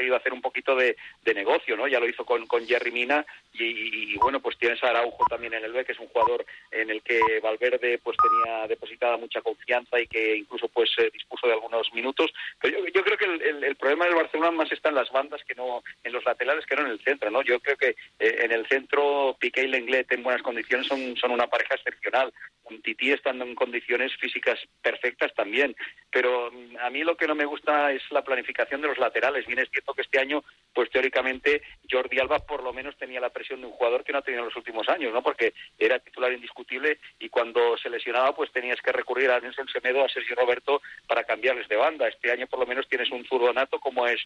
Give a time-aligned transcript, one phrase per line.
[0.00, 0.96] querido hacer un poquito de,
[1.34, 1.86] negocio, ¿no?
[1.86, 5.64] Ya lo hizo con, con Jerry Mina y, bueno, pues tienes a Araujo también en
[5.64, 10.00] el B, que es un jugador en el que Valverde pues tenía depositada mucha confianza
[10.00, 12.32] y que incluso pues dispuso de algunos minutos.
[12.60, 15.82] Pero yo, creo que el, problema del Barcelona más está en las bandas que no,
[16.02, 17.42] en los laterales que no en el centro, ¿no?
[17.42, 21.30] Yo creo que eh, en el centro Piqué y Lenglet en buenas condiciones son, son
[21.30, 22.32] una pareja excepcional.
[22.78, 25.74] Titi estando en condiciones físicas perfectas también.
[26.10, 29.46] Pero mm, a mí lo que no me gusta es la planificación de los laterales.
[29.46, 30.42] Bien es cierto que este año,
[30.74, 34.18] pues teóricamente, Jordi Alba por lo menos tenía la presión de un jugador que no
[34.18, 35.22] ha tenido en los últimos años, ¿no?
[35.22, 40.04] Porque era titular indiscutible y cuando se lesionaba, pues tenías que recurrir a Nelson Semedo,
[40.04, 42.08] a Sergio Roberto para cambiarles de banda.
[42.08, 44.20] Este año por lo menos tienes un zurdo como es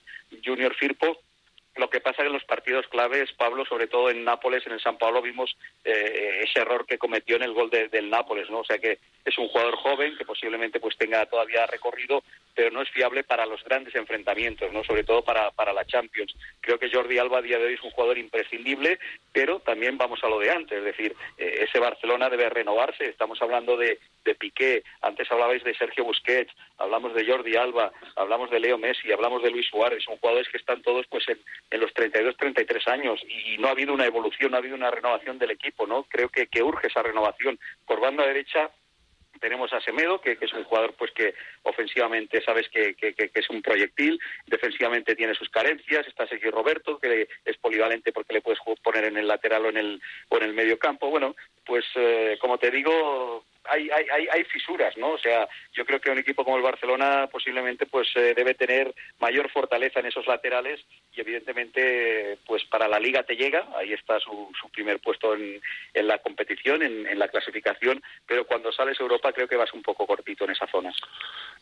[0.45, 1.19] Junior Firpo
[1.77, 4.81] lo que pasa que en los partidos claves, Pablo, sobre todo en Nápoles, en el
[4.81, 8.61] San Pablo, vimos eh, ese error que cometió en el gol del Nápoles, ¿no?
[8.61, 12.23] O sea que es un jugador joven que posiblemente pues tenga todavía recorrido,
[12.55, 14.85] pero no es fiable para los grandes enfrentamientos, ¿no?
[14.85, 16.35] Sobre todo para, para la Champions.
[16.61, 18.99] Creo que Jordi Alba a día de hoy es un jugador imprescindible,
[19.33, 23.05] pero también vamos a lo de antes, es decir, eh, ese Barcelona debe renovarse.
[23.05, 28.51] Estamos hablando de, de Piqué, antes hablabais de Sergio Busquets, hablamos de Jordi Alba, hablamos
[28.51, 31.39] de Leo Messi, hablamos de Luis Suárez, son jugadores que están todos pues en
[31.71, 34.91] en los 32, 33 años y no ha habido una evolución, no ha habido una
[34.91, 36.05] renovación del equipo, ¿no?
[36.05, 37.59] Creo que, que urge esa renovación.
[37.87, 38.71] Por banda derecha
[39.41, 43.63] tenemos a Semedo, que, es un jugador pues que ofensivamente sabes que, que, es un
[43.63, 49.05] proyectil, defensivamente tiene sus carencias, está Sergio Roberto, que es polivalente porque le puedes poner
[49.05, 51.11] en el lateral o en el, o en el medio campo.
[51.11, 55.13] Bueno, pues eh, como te digo, hay, hay, hay, fisuras, ¿no?
[55.13, 58.95] O sea, yo creo que un equipo como el Barcelona posiblemente pues eh, debe tener
[59.19, 64.19] mayor fortaleza en esos laterales y evidentemente pues para la liga te llega, ahí está
[64.21, 65.61] su, su primer puesto en,
[65.93, 69.73] en la competición, en, en, la clasificación, pero cuando sales a Europa creo que vas
[69.73, 70.93] un poco cortito en esa zona.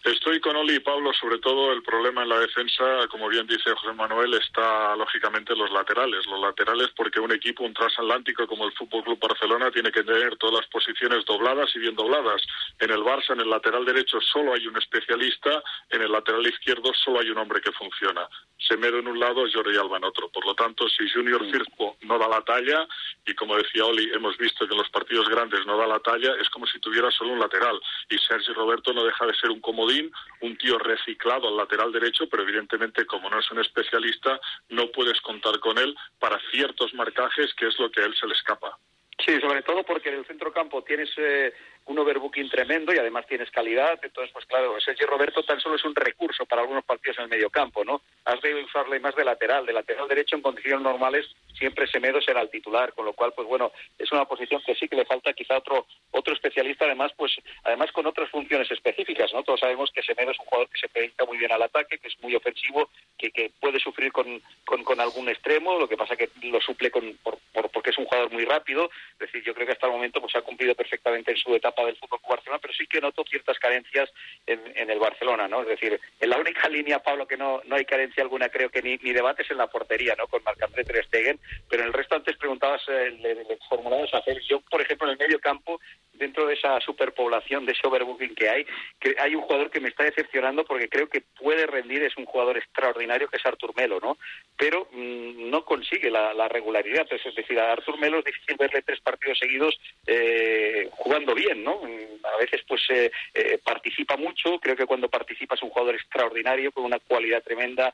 [0.05, 3.71] Estoy con Oli y Pablo, sobre todo el problema en la defensa, como bien dice
[3.71, 6.27] José Manuel, está lógicamente en los laterales.
[6.27, 10.37] Los laterales porque un equipo, un transatlántico como el Fútbol Club Barcelona tiene que tener
[10.39, 12.43] todas las posiciones dobladas y bien dobladas.
[12.81, 16.93] En el Barça, en el lateral derecho, solo hay un especialista, en el lateral izquierdo
[16.95, 18.29] solo hay un hombre que funciona.
[18.59, 20.29] Semedo en un lado, Jordi Alba en otro.
[20.29, 22.87] Por lo tanto, si Junior Firpo no da la talla,
[23.27, 26.35] y como decía Oli, hemos visto que en los partidos grandes no da la talla,
[26.41, 27.81] es como si tuviera solo un lateral.
[28.09, 32.29] Y Sergio Roberto no deja de ser un comodín, un tío reciclado al lateral derecho,
[32.29, 37.55] pero evidentemente, como no es un especialista, no puedes contar con él para ciertos marcajes,
[37.55, 38.79] que es lo que a él se le escapa.
[39.25, 41.53] Sí, sobre todo porque en el centro campo tienes eh,
[41.87, 43.99] un overbooking tremendo y además tienes calidad.
[44.03, 47.31] Entonces, pues claro, Sergio Roberto tan solo es un recurso para algunos partidos en el
[47.31, 48.03] medio campo, ¿no?
[48.25, 49.67] Has de usarle más de lateral.
[49.67, 51.27] De lateral derecho en condiciones normales
[51.59, 54.89] siempre Semedo será el titular, con lo cual, pues bueno, es una posición que sí
[54.89, 57.33] que le falta quizá otro otro especialista, además, pues
[57.65, 59.43] además con otras funciones específicas, ¿no?
[59.43, 62.09] Todos sabemos que Semedo es un jugador que se proyecta muy bien al ataque, que
[62.09, 66.31] es muy ofensivo, que, que puede sufrir con, con, algún extremo, lo que pasa que
[66.43, 67.39] lo suple con, por,
[67.73, 68.91] porque es un jugador muy rápido.
[69.15, 71.72] Es decir, yo creo que hasta el momento pues ha cumplido perfectamente en su etapa
[71.81, 74.11] del fútbol Barcelona, pero sí que noto ciertas carencias
[74.47, 75.63] en, el Barcelona, ¿no?
[75.63, 78.83] Es decir, en la única línea, Pablo, que no, no hay carencia alguna, creo que
[78.83, 80.27] ni, ni debates en la portería, ¿no?
[80.27, 84.41] Con Marc-André Ter Stegen, pero en el resto antes preguntabas, eh, le, le formulabas hacer.
[84.43, 85.81] Yo, por ejemplo, en el medio campo
[86.23, 88.67] dentro de esa superpoblación, de ese overbooking que hay,
[89.01, 92.27] que hay un jugador que me está decepcionando porque creo que puede rendir, es un
[92.27, 94.17] jugador extraordinario que es Artur Melo, ¿no?
[94.57, 99.01] Pero mm, no consigue la, regularidad, es decir, a Artur Melo es difícil verle tres
[99.01, 101.81] partidos seguidos eh, jugando bien, ¿no?
[102.25, 106.73] A veces pues eh, eh, participa mucho, creo que cuando participa es un jugador extraordinario,
[106.73, 107.93] con una cualidad tremenda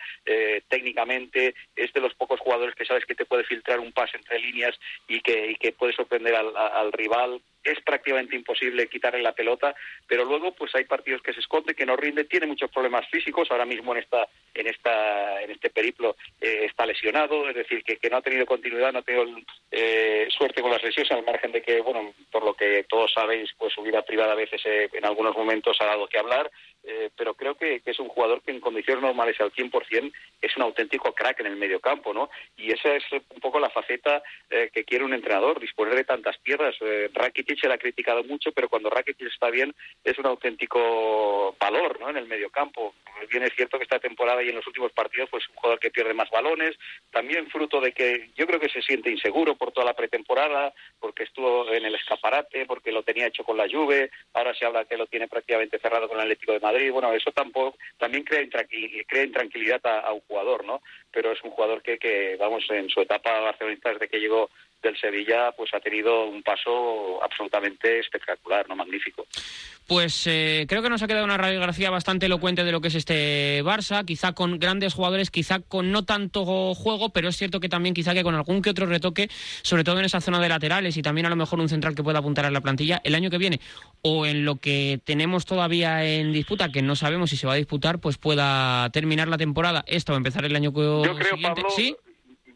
[0.69, 4.39] técnicamente, es de los pocos jugadores que sabes que te puede filtrar un pase entre
[4.39, 7.41] líneas y que, que puede sorprender al rival
[7.73, 9.75] es prácticamente imposible quitarle la pelota,
[10.07, 13.51] pero luego pues hay partidos que se esconde, que no rinde, tiene muchos problemas físicos,
[13.51, 17.97] ahora mismo en esta en esta en este periplo eh, está lesionado, es decir, que,
[17.97, 19.27] que, no ha tenido continuidad, no ha tenido
[19.71, 23.51] eh, suerte con las lesiones, al margen de que, bueno, por lo que todos sabéis,
[23.59, 26.51] pues su vida privada a veces eh, en algunos momentos ha dado que hablar,
[27.17, 30.63] pero creo que, que, es un jugador que en condiciones normales al 100% es un
[30.63, 32.31] auténtico crack en el medio campo, ¿no?
[32.57, 36.77] Y esa es un poco la faceta que quiere un entrenador, disponer de tantas piedras.
[37.13, 39.75] Rakitic se la ha criticado mucho, pero cuando Rakitic está bien
[40.05, 42.11] es un auténtico valor ¿no?
[42.11, 42.95] en el medio campo.
[43.31, 45.91] Bien es cierto que esta temporada y en los últimos partidos pues un jugador que
[45.91, 46.77] pierde más balones,
[47.11, 51.25] también fruto de que yo creo que se siente inseguro por toda la pretemporada, porque
[51.25, 54.97] estuvo en el escaparate, porque lo tenía hecho con la Juve, ahora se habla que
[54.97, 56.78] lo tiene prácticamente cerrado con el Atlético de Madrid.
[56.91, 58.47] Bueno, eso tampoco también crea,
[59.07, 60.83] crea intranquilidad a, un jugador, ¿no?
[61.11, 64.51] Pero es un jugador que, que, vamos, en su etapa barcelonista desde que llegó
[64.83, 69.27] del Sevilla pues ha tenido un paso absolutamente espectacular, no magnífico.
[69.87, 72.95] Pues eh, creo que nos ha quedado una radiografía bastante elocuente de lo que es
[72.95, 77.69] este Barça, quizá con grandes jugadores, quizá con no tanto juego, pero es cierto que
[77.69, 79.29] también quizá que con algún que otro retoque,
[79.63, 82.03] sobre todo en esa zona de laterales y también a lo mejor un central que
[82.03, 83.61] pueda apuntar a la plantilla el año que viene
[84.03, 87.57] o en lo que tenemos todavía en disputa, que no sabemos si se va a
[87.57, 91.63] disputar, pues pueda terminar la temporada esta o empezar el año yo creo, siguiente.
[91.71, 91.97] ¿Sí?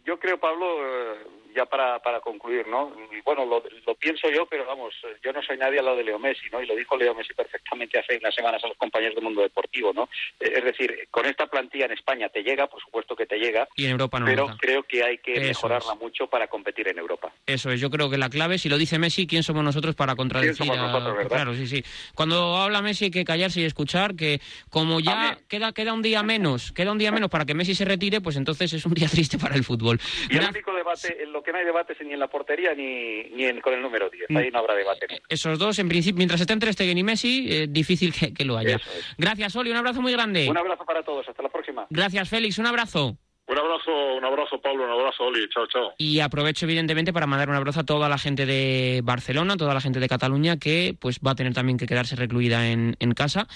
[0.04, 1.18] Yo creo, Pablo, eh,
[1.54, 2.92] ya para, para concluir, ¿no?
[3.10, 6.18] Y bueno, lo, pienso yo, pero vamos, yo no soy nadie al lado de Leo
[6.18, 6.62] Messi, ¿no?
[6.62, 9.92] Y lo dijo Leo Messi perfectamente hace unas semanas a los compañeros del mundo deportivo,
[9.92, 10.08] ¿no?
[10.40, 13.68] Eh, es decir, con esta plantilla en España te llega, por supuesto que te llega,
[13.76, 17.32] y en Europa no pero creo que hay que mejorarla mucho para competir en Europa.
[17.46, 20.16] Eso es, yo creo que la clave, si lo dice Messi, ¿quién somos nosotros para
[20.16, 20.56] contradecir?
[20.56, 21.36] ¿Quién somos nosotros, ¿verdad?
[21.36, 21.84] Claro, sí, sí.
[22.14, 24.40] Cuando habla Messi hay que callarse y escuchar que
[24.70, 27.84] como ya queda queda un día menos, queda un día menos para que Messi se
[27.84, 30.00] retire, pues entonces es un día triste para el fútbol.
[30.30, 32.74] Y el único debate, en lo que no hay debate es ni en la portería
[32.74, 34.30] ni, ni con el número 10.
[34.36, 35.06] Ahí no habrá debate.
[35.28, 38.78] Esos dos, en principio, mientras estén entre Stegen y Messi, eh, difícil que, lo haya.
[39.18, 40.48] Gracias, Oli, un abrazo muy grande.
[40.48, 41.86] Un abrazo para todos, hasta la próxima.
[41.90, 43.16] Gracias, Félix, un abrazo.
[43.46, 45.94] Un abrazo, un abrazo Pablo, un abrazo Oli, chao, chao.
[45.98, 49.80] Y aprovecho evidentemente para mandar un abrazo a toda la gente de Barcelona, toda la
[49.80, 53.48] gente de Cataluña que pues va a tener también que quedarse recluida en, en casa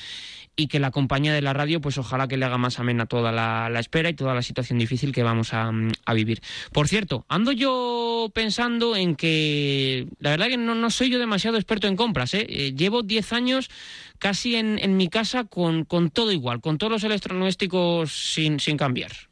[0.57, 3.31] y que la compañía de la radio, pues ojalá que le haga más amena toda
[3.31, 5.71] la, espera y toda la situación difícil que vamos a,
[6.15, 6.41] vivir.
[6.73, 11.87] Por cierto, ando yo pensando en que la verdad que no, soy yo demasiado experto
[11.87, 12.33] en compras.
[12.33, 12.47] ¿eh?
[12.49, 13.69] eh llevo 10 años
[14.19, 19.26] casi en, mi casa con, todo igual, con todos los electrodomésticos sin cambiar.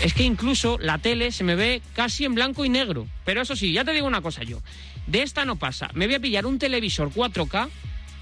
[0.00, 3.06] Es que incluso la tele se me ve casi en blanco y negro.
[3.24, 4.62] Pero eso sí, ya te digo una cosa yo.
[5.06, 5.90] De esta no pasa.
[5.92, 7.68] Me voy a pillar un televisor 4K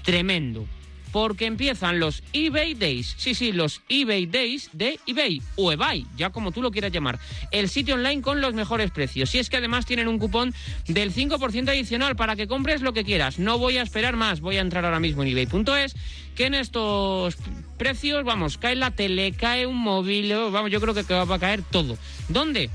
[0.03, 0.67] tremendo.
[1.13, 3.15] Porque empiezan los eBay Days.
[3.17, 7.17] Sí, sí, los eBay Days de eBay o eBay, ya como tú lo quieras llamar.
[7.51, 9.33] El sitio online con los mejores precios.
[9.33, 10.53] Y es que además tienen un cupón
[10.87, 13.39] del 5% adicional para que compres lo que quieras.
[13.39, 14.41] No voy a esperar más.
[14.41, 15.95] Voy a entrar ahora mismo en eBay.es.
[16.35, 17.37] Que en estos
[17.79, 20.31] precios, vamos, cae la tele, cae un móvil.
[20.51, 21.97] Vamos, yo creo que va a caer todo.
[22.27, 22.69] ¿Dónde?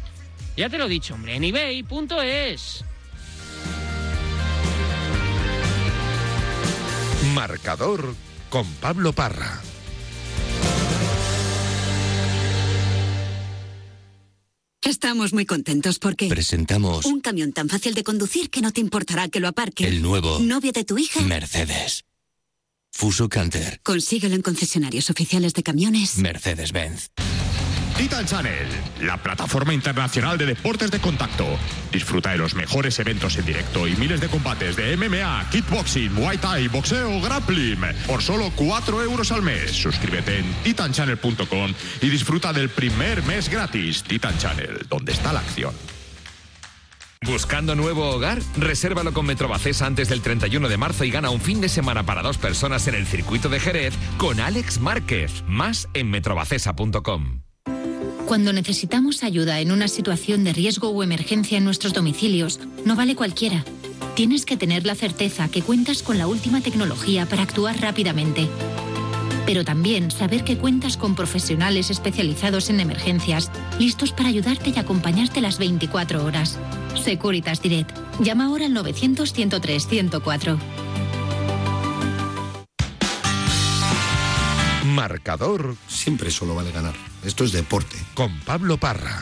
[0.56, 2.84] Ya te lo he dicho, hombre, en eBay.es.
[7.34, 8.14] Marcador
[8.50, 9.60] con Pablo Parra.
[14.82, 19.28] Estamos muy contentos porque presentamos un camión tan fácil de conducir que no te importará
[19.28, 19.86] que lo aparque.
[19.86, 21.20] El nuevo novio de tu hija.
[21.22, 22.04] Mercedes.
[22.96, 23.80] Fuso Canter.
[23.82, 26.16] Consíguelo en concesionarios oficiales de camiones.
[26.18, 27.10] Mercedes-Benz.
[27.98, 28.68] Titan Channel,
[29.02, 31.44] la plataforma internacional de deportes de contacto.
[31.92, 36.38] Disfruta de los mejores eventos en directo y miles de combates de MMA, kickboxing, muay
[36.38, 39.72] thai, boxeo, grappling por solo 4 euros al mes.
[39.72, 44.04] Suscríbete en titanchannel.com y disfruta del primer mes gratis.
[44.04, 45.74] Titan Channel, donde está la acción.
[47.26, 48.42] ¿Buscando nuevo hogar?
[48.56, 52.22] Resérvalo con Metrobacés antes del 31 de marzo y gana un fin de semana para
[52.22, 55.42] dos personas en el circuito de Jerez con Alex Márquez.
[55.46, 57.40] Más en metrobacesa.com.
[58.26, 63.16] Cuando necesitamos ayuda en una situación de riesgo o emergencia en nuestros domicilios, no vale
[63.16, 63.64] cualquiera.
[64.14, 68.48] Tienes que tener la certeza que cuentas con la última tecnología para actuar rápidamente.
[69.46, 75.40] Pero también saber que cuentas con profesionales especializados en emergencias, listos para ayudarte y acompañarte
[75.40, 76.58] las 24 horas.
[77.02, 77.96] Securitas Direct.
[78.20, 80.58] Llama ahora al 900-103-104.
[84.84, 85.76] Marcador.
[85.88, 86.94] Siempre solo vale ganar.
[87.24, 87.96] Esto es deporte.
[88.14, 89.20] Con Pablo Parra.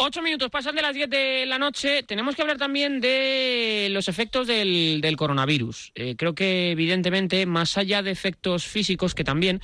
[0.00, 2.04] Ocho minutos, pasan de las diez de la noche.
[2.04, 5.90] Tenemos que hablar también de los efectos del, coronavirus.
[5.96, 9.60] Eh, creo que, evidentemente, más allá de efectos físicos, que también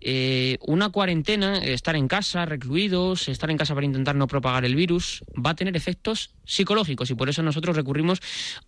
[0.00, 4.74] eh, una cuarentena, estar en casa, recluidos, estar en casa para intentar no propagar el
[4.74, 8.20] virus, va a tener efectos psicológicos y por eso nosotros recurrimos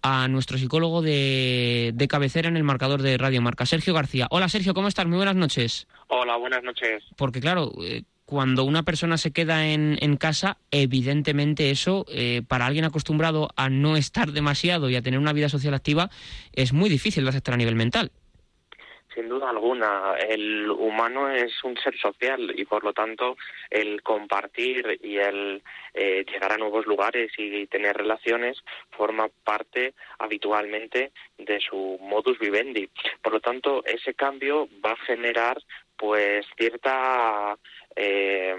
[0.03, 4.27] a nuestro psicólogo de, cabecera en el marcador de Radio Marca, Sergio García.
[4.31, 5.07] Hola Sergio, ¿cómo estás?
[5.07, 5.89] Muy buenas noches.
[6.09, 7.03] Hola, buenas noches.
[7.17, 12.87] Porque claro, eh, cuando una persona se queda en, casa, evidentemente eso, eh, para alguien
[12.87, 16.09] acostumbrado a no estar demasiado y a tener una vida social activa,
[16.55, 18.11] es muy difícil de aceptar a nivel mental.
[19.15, 23.37] Sin duda alguna, el humano es un ser social y por lo tanto
[23.69, 25.63] el compartir y el
[25.93, 32.89] eh, llegar a nuevos lugares y tener relaciones forma parte habitualmente de su modus vivendi.
[33.21, 35.59] Por lo tanto, ese cambio va a generar
[36.03, 37.57] pues cierta
[37.95, 38.57] eh,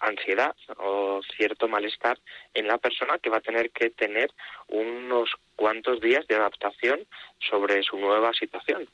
[0.00, 2.18] ansiedad o cierto malestar
[2.52, 4.30] en la persona que va a tener que tener
[4.68, 7.00] unos cuantos días de adaptación
[7.38, 8.86] sobre su nueva situación.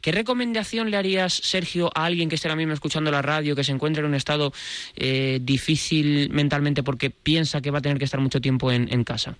[0.00, 3.64] ¿Qué recomendación le harías, Sergio, a alguien que esté ahora mismo escuchando la radio, que
[3.64, 4.52] se encuentre en un estado
[4.94, 9.36] eh, difícil mentalmente porque piensa que va a tener que estar mucho tiempo en casa?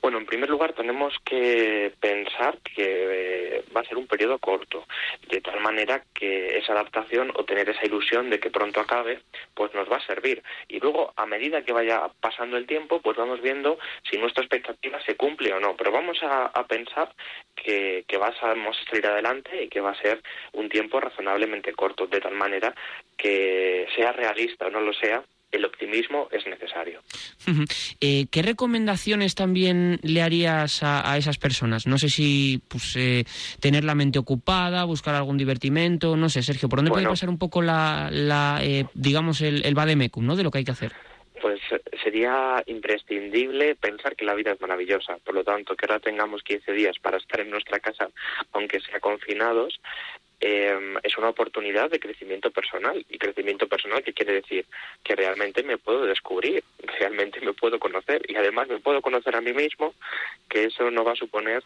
[0.00, 4.86] Bueno, en primer lugar tenemos que pensar que eh, va a ser un periodo corto,
[5.28, 9.20] de tal manera que esa adaptación o tener esa ilusión de que pronto acabe,
[9.54, 10.42] pues nos va a servir.
[10.68, 13.78] Y luego, a medida que vaya pasando el tiempo, pues vamos viendo
[14.08, 15.76] si nuestra expectativa se cumple o no.
[15.76, 17.12] Pero vamos a, pensar
[17.54, 22.06] que, que vamos a salir adelante y que va a ser un tiempo razonablemente corto,
[22.06, 22.74] de tal manera
[23.16, 27.00] que sea realista o no lo sea, el optimismo es necesario.
[28.00, 31.86] Eh, ¿Qué recomendaciones también le harías a, esas personas?
[31.86, 33.24] No sé si pues, eh,
[33.60, 37.38] tener la mente ocupada, buscar algún divertimento, no sé, Sergio, ¿por dónde puede pasar un
[37.38, 40.36] poco la, la eh, digamos, el, el vademecum, ¿no?
[40.36, 40.92] De lo que hay que hacer.
[41.40, 41.60] Pues
[42.02, 45.18] sería imprescindible pensar que la vida es maravillosa.
[45.18, 48.08] Por lo tanto, que ahora tengamos 15 días para estar en nuestra casa,
[48.52, 49.80] aunque sea confinados,
[50.40, 53.04] eh, es una oportunidad de crecimiento personal.
[53.08, 54.66] Y crecimiento personal, ¿qué quiere decir?
[55.02, 56.62] Que realmente me puedo descubrir,
[56.98, 59.94] realmente me puedo conocer y además me puedo conocer a mí mismo,
[60.48, 61.62] que eso no va a suponer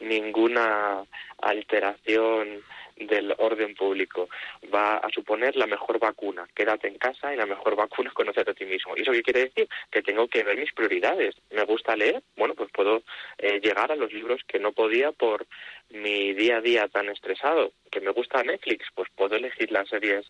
[0.00, 1.04] ninguna
[1.40, 2.62] alteración
[2.96, 4.28] del orden público.
[4.74, 6.46] Va a suponer la mejor vacuna.
[6.54, 8.94] Quédate en casa y la mejor vacuna es conocerte a ti mismo.
[8.96, 9.68] ¿Y eso qué quiere decir?
[9.90, 11.34] Que tengo que ver mis prioridades.
[11.50, 12.22] ¿Me gusta leer?
[12.36, 13.02] Bueno, pues puedo
[13.38, 15.46] eh, llegar a los libros que no podía por
[15.90, 17.72] mi día a día tan estresado.
[17.90, 18.86] ¿Que me gusta Netflix?
[18.94, 20.26] Pues puedo elegir las series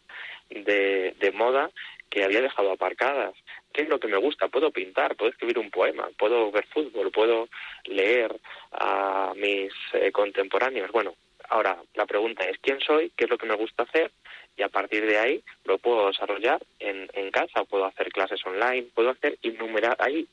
[0.50, 1.70] de, de moda
[2.10, 3.34] que había dejado aparcadas.
[3.72, 4.48] ¿Qué es lo que me gusta?
[4.48, 7.48] Puedo pintar, puedo escribir un poema, puedo ver fútbol, puedo
[7.84, 8.34] leer
[8.72, 10.90] a mis eh, contemporáneos.
[10.92, 11.14] Bueno,
[11.48, 14.12] Ahora, la pregunta es quién soy, qué es lo que me gusta hacer
[14.56, 18.86] y a partir de ahí lo puedo desarrollar en, en casa, puedo hacer clases online,
[18.94, 20.26] puedo hacer innumerar, hay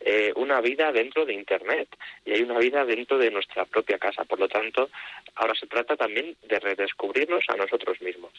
[0.00, 1.88] eh, una vida dentro de Internet
[2.24, 4.24] y hay una vida dentro de nuestra propia casa.
[4.24, 4.90] Por lo tanto,
[5.34, 8.32] ahora se trata también de redescubrirnos a nosotros mismos.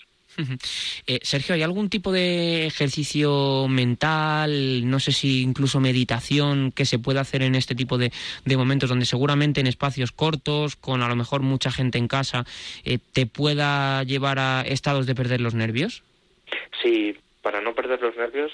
[1.06, 7.00] Eh, Sergio, ¿hay algún tipo de ejercicio mental, no sé si incluso meditación, que se
[7.00, 8.12] pueda hacer en este tipo de,
[8.46, 12.46] momentos donde seguramente en espacios cortos, con a lo mejor mucha gente en casa,
[12.86, 16.02] eh, te pueda llevar a estados de perder los nervios?
[16.82, 18.52] Sí, para no perder los nervios,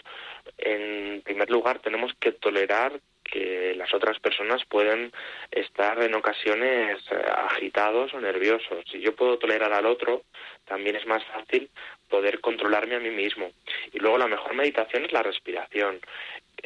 [0.57, 5.11] en primer lugar tenemos que tolerar que las otras personas pueden
[5.51, 7.15] estar en ocasiones eh,
[7.49, 8.83] agitados o nerviosos.
[8.91, 10.23] Si yo puedo tolerar al otro,
[10.65, 11.69] también es más fácil
[12.09, 13.51] poder controlarme a mí mismo.
[13.93, 15.99] Y luego la mejor meditación es la respiración.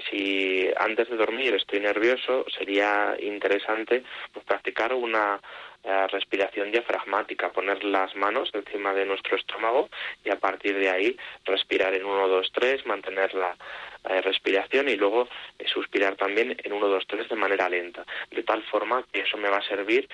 [0.09, 5.39] Si antes de dormir estoy nervioso, sería interesante pues, practicar una
[6.11, 9.89] respiración diafragmática, poner las manos encima de nuestro estómago
[10.23, 13.55] y a partir de ahí respirar en 1, 2, 3, mantener la
[14.21, 18.63] respiración y luego eh, suspirar también en 1, 2, 3 de manera lenta, de tal
[18.63, 20.07] forma que eso me va a servir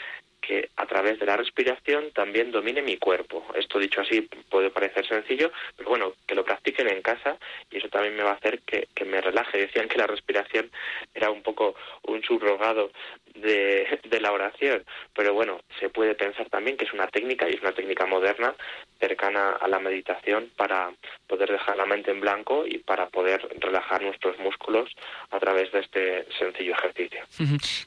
[0.46, 3.46] que a través de la respiración también domine mi cuerpo.
[3.56, 7.38] Esto dicho así puede parecer sencillo, pero bueno, que lo practiquen en casa
[7.72, 9.58] y eso también me va a hacer que, me relaje.
[9.58, 10.70] Decían que la respiración
[11.14, 12.92] era un poco un subrogado
[13.36, 14.84] de, de, la oración,
[15.14, 18.56] pero bueno, se puede pensar también que es una técnica y es una técnica moderna
[19.00, 20.92] cercana a la meditación para
[21.28, 24.90] poder dejar la mente en blanco y para poder relajar nuestros músculos
[25.32, 27.22] a través de este sencillo ejercicio.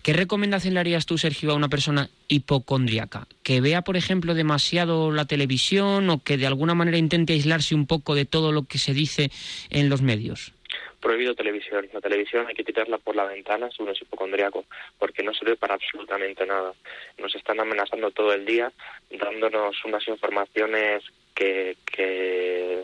[0.03, 3.27] ¿Qué recomendación le harías tú, Sergio, a una persona hipocondriaca?
[3.43, 7.87] Que vea, por ejemplo, demasiado la televisión o que de alguna manera intente aislarse un
[7.87, 9.31] poco de todo lo que se dice
[9.71, 10.53] en los medios
[11.01, 11.89] prohibido televisión.
[11.93, 14.65] La televisión hay que quitarla por la ventana si uno es hipocondriaco,
[14.99, 16.73] porque no sirve para absolutamente nada.
[17.19, 18.73] Nos están amenazando todo el día,
[19.11, 21.05] dándonos unas informaciones
[21.39, 22.83] que, que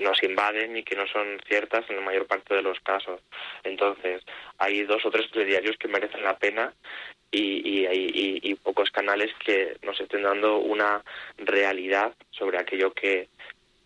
[0.00, 3.20] nos invaden y que no son ciertas en la mayor parte de los casos.
[3.62, 4.22] Entonces,
[4.58, 6.74] hay dos o tres diarios que merecen la pena
[7.30, 11.02] y, y, y, pocos canales que nos estén dando una
[11.38, 13.28] realidad sobre aquello que,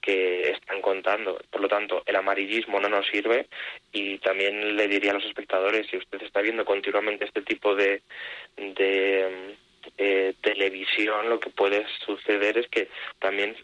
[0.00, 1.38] que están contando.
[1.50, 3.48] Por lo tanto, el amarillismo no nos sirve
[3.92, 8.00] y también le diría a los espectadores, si usted está viendo continuamente este tipo de,
[8.56, 9.56] de
[9.98, 12.88] eh, televisión, lo que puede suceder es que
[13.18, 13.56] también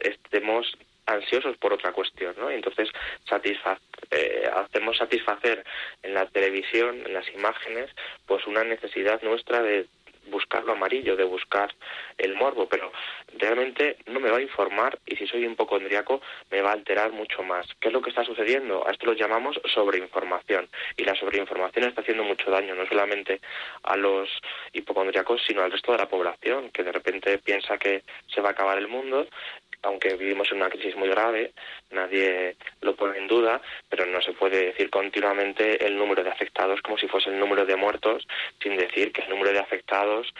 [0.00, 2.50] estemos ansiosos por otra cuestión, ¿no?
[2.50, 2.90] Entonces
[4.10, 5.64] eh, hacemos satisfacer
[6.02, 7.90] en la televisión, en las imágenes,
[8.26, 9.86] pues una necesidad nuestra de
[10.30, 11.74] buscar lo amarillo, de buscar
[12.16, 12.92] el morbo, pero
[13.36, 16.20] realmente no me va a informar y si soy hipocondriaco
[16.50, 17.66] me va a alterar mucho más.
[17.80, 18.86] ¿Qué es lo que está sucediendo?
[18.86, 23.40] A esto lo llamamos sobreinformación y la sobreinformación está haciendo mucho daño no solamente
[23.82, 24.28] a los
[24.72, 28.52] hipocondriacos sino al resto de la población que de repente piensa que se va a
[28.52, 29.26] acabar el mundo
[29.82, 31.52] aunque vivimos en una crisis muy grave,
[31.90, 36.80] nadie lo pone en duda, pero no se puede decir continuamente el número de afectados
[36.82, 38.26] como si fuese el número de muertos,
[38.62, 40.32] sin decir que el número de afectados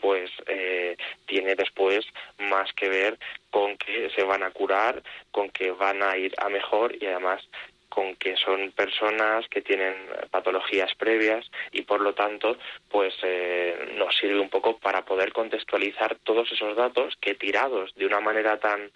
[0.00, 2.06] pues eh, tiene después
[2.38, 3.18] más que ver
[3.50, 7.46] con que se van a curar, con que van a ir a mejor y además
[7.90, 9.94] con que son personas que tienen
[10.30, 12.56] patologías previas y por lo tanto
[12.88, 18.06] pues eh, nos sirve un poco para poder contextualizar todos esos datos que tirados de
[18.06, 18.90] una manera tan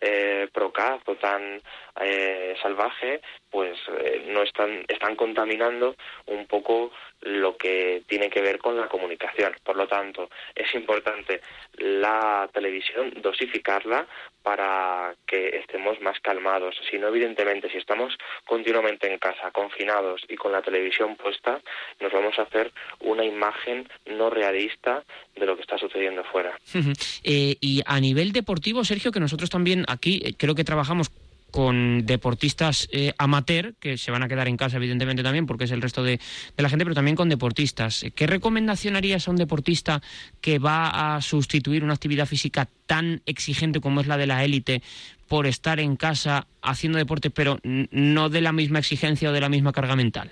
[0.00, 1.60] eh, procaz o tan
[2.00, 8.58] eh, salvaje, pues eh, no están, están contaminando un poco lo que tiene que ver
[8.58, 9.54] con la comunicación.
[9.64, 11.40] Por lo tanto, es importante
[11.78, 14.06] la televisión dosificarla
[14.42, 16.76] para que estemos más calmados.
[16.88, 21.60] Si no, evidentemente, si estamos continuamente en casa, confinados y con la televisión puesta,
[21.98, 25.02] nos vamos a hacer una imagen no realista
[25.34, 26.58] de lo que está sucediendo fuera.
[27.28, 31.10] Eh, y a nivel deportivo, Sergio, que nosotros también aquí eh, creo que trabajamos
[31.50, 35.70] con deportistas eh, amateur, que se van a quedar en casa evidentemente también, porque es
[35.70, 36.18] el resto de,
[36.56, 38.04] de, la gente, pero también con deportistas.
[38.14, 40.02] ¿Qué recomendación harías a un deportista
[40.42, 44.82] que va a sustituir una actividad física tan exigente como es la de la élite
[45.28, 49.48] por estar en casa haciendo deporte, pero no de la misma exigencia o de la
[49.48, 50.30] misma carga mental?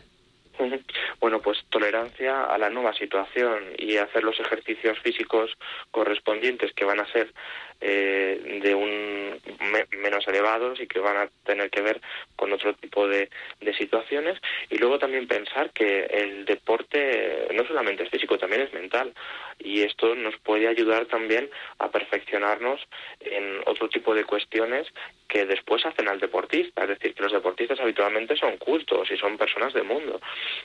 [1.25, 5.57] Bueno, pues tolerancia a la nueva situación y hacer los ejercicios físicos
[5.91, 7.33] correspondientes que van a ser
[7.81, 9.41] eh, de un
[9.99, 12.01] menos elevados y que van a tener que ver
[12.37, 14.39] con otro tipo de, de, situaciones.
[14.69, 19.15] Y luego también pensar que el deporte no solamente es físico también es mental.
[19.59, 22.81] Y esto nos puede ayudar también a perfeccionarnos
[23.21, 24.87] en otro tipo de cuestiones
[25.29, 26.83] que después hacen al deportista.
[26.83, 30.21] Es decir que los deportistas habitualmente son cultos y son personas de mundo.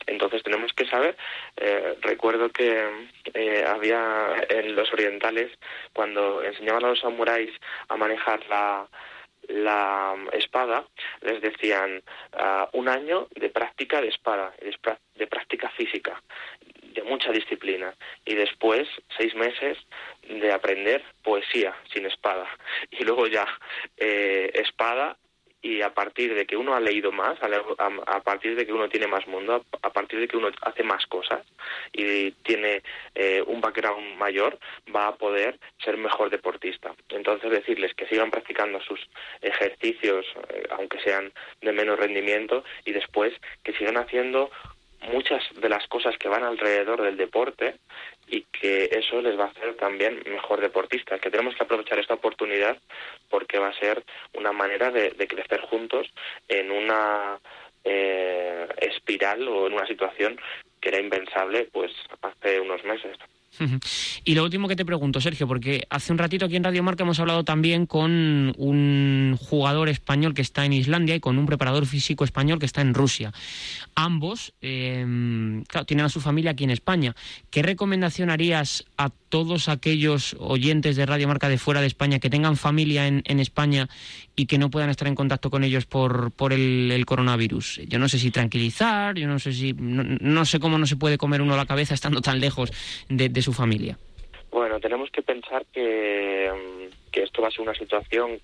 [0.05, 1.15] Entonces tenemos que saber.
[1.57, 2.89] Eh, recuerdo que
[3.35, 5.51] eh, había en los orientales
[5.93, 7.51] cuando enseñaban a los samuráis
[7.87, 8.87] a manejar la,
[9.47, 10.85] la espada,
[11.21, 12.01] les decían
[12.33, 14.53] uh, un año de práctica de espada,
[15.15, 16.19] de práctica física,
[16.81, 17.93] de mucha disciplina,
[18.25, 18.87] y después
[19.17, 19.77] seis meses
[20.27, 22.47] de aprender poesía sin espada,
[22.91, 23.47] y luego ya
[23.97, 25.15] eh, espada
[25.61, 29.07] y a partir de que uno ha leído más, a, partir de que uno tiene
[29.07, 31.45] más mundo, a, partir de que uno hace más cosas
[31.91, 32.81] y tiene
[33.15, 34.57] eh, un background mayor,
[34.95, 36.93] va a poder ser mejor deportista.
[37.09, 38.99] Entonces decirles que sigan practicando sus
[39.41, 44.49] ejercicios, eh, aunque sean de menos rendimiento, y después que sigan haciendo
[45.11, 47.75] muchas de las cosas que van alrededor del deporte
[48.29, 52.13] y que eso les va a hacer también mejor deportistas, que tenemos que aprovechar esta
[52.13, 52.77] oportunidad
[53.29, 56.07] porque va a ser una manera de, crecer juntos
[56.47, 57.39] en una
[57.83, 60.39] eh, espiral o en una situación
[60.79, 63.17] que era impensable pues hace unos meses.
[64.23, 67.03] Y lo último que te pregunto, Sergio, porque hace un ratito aquí en Radio Marca
[67.03, 71.85] hemos hablado también con un jugador español que está en Islandia y con un preparador
[71.85, 73.33] físico español que está en Rusia.
[73.95, 77.15] Ambos, eh, claro, tienen a su familia aquí en España.
[77.49, 82.29] ¿Qué recomendación harías a todos aquellos oyentes de Radio Marca de fuera de España que
[82.29, 83.87] tengan familia en, España
[84.35, 87.81] y que no puedan estar en contacto con ellos por, el, coronavirus?
[87.87, 89.73] Yo no sé si tranquilizar, yo no sé si.
[89.73, 92.71] No, sé cómo no se puede comer uno la cabeza estando tan lejos
[93.07, 93.97] de su familia.
[94.51, 96.51] Bueno, tenemos que pensar que,
[97.11, 98.39] que esto va a ser una situación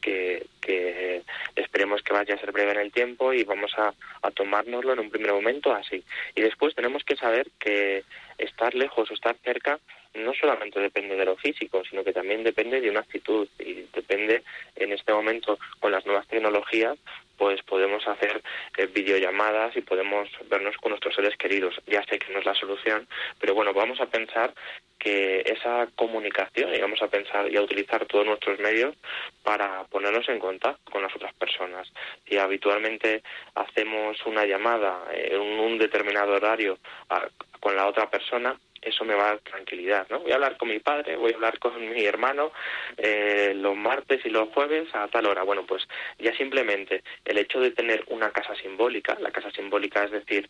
[0.00, 1.22] que, que,
[1.56, 5.00] esperemos que vaya a ser breve en el tiempo y vamos a, a, tomárnoslo en
[5.00, 6.04] un primer momento así.
[6.34, 8.04] Y después tenemos que saber que
[8.38, 9.80] estar lejos o estar cerca
[10.14, 14.42] no solamente depende de lo físico, sino que también depende de una actitud y depende
[14.74, 16.98] en este momento con las nuevas tecnologías
[17.36, 18.42] pues podemos hacer
[18.76, 21.74] eh, videollamadas y podemos vernos con nuestros seres queridos.
[21.86, 23.06] Ya sé que no es la solución,
[23.40, 24.54] pero bueno, vamos a pensar
[24.98, 28.96] que esa comunicación y vamos a pensar y a utilizar todos nuestros medios
[29.42, 31.92] para ponernos en contacto con las otras personas.
[32.26, 33.22] Si habitualmente
[33.54, 36.78] hacemos una llamada en un determinado horario
[37.10, 37.28] a,
[37.60, 40.20] con la otra persona, eso me va a dar tranquilidad, ¿no?
[40.20, 42.52] Voy a hablar con mi padre, voy a hablar con mi hermano
[42.96, 45.42] eh, los martes y los jueves a tal hora.
[45.42, 45.86] Bueno, pues
[46.18, 50.48] ya simplemente el hecho de tener una casa simbólica, la casa simbólica es decir,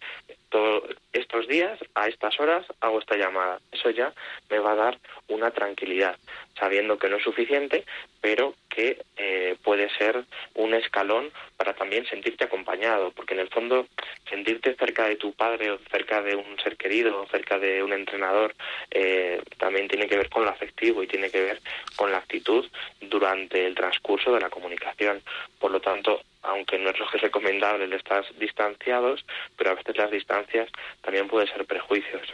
[0.50, 3.60] todos estos días, a estas horas, hago esta llamada.
[3.72, 4.12] Eso ya
[4.50, 6.16] me va a dar una tranquilidad,
[6.58, 7.84] sabiendo que no es suficiente,
[8.26, 13.86] pero que eh, puede ser un escalón para también sentirte acompañado, porque en el fondo
[14.28, 17.92] sentirte cerca de tu padre o cerca de un ser querido o cerca de un
[17.92, 18.52] entrenador
[18.90, 21.60] eh, también tiene que ver con lo afectivo y tiene que ver
[21.94, 22.68] con la actitud
[23.00, 25.22] durante el transcurso de la comunicación.
[25.60, 29.24] Por lo tanto, aunque no es lo que es recomendable el estar distanciados,
[29.56, 30.68] pero a veces las distancias
[31.00, 32.26] también pueden ser prejuicios.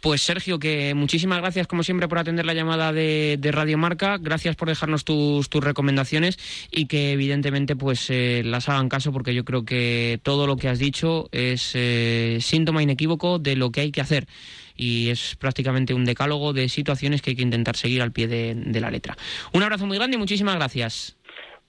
[0.00, 4.54] Pues Sergio, que muchísimas gracias como siempre por atender la llamada de, Radio Marca, gracias
[4.54, 6.38] por dejarnos tus, tus recomendaciones
[6.70, 10.68] y que evidentemente pues eh, las hagan caso porque yo creo que todo lo que
[10.68, 14.28] has dicho es eh, síntoma inequívoco de lo que hay que hacer
[14.76, 18.80] y es prácticamente un decálogo de situaciones que hay que intentar seguir al pie de
[18.80, 19.18] la letra.
[19.52, 21.17] Un abrazo muy grande y muchísimas gracias.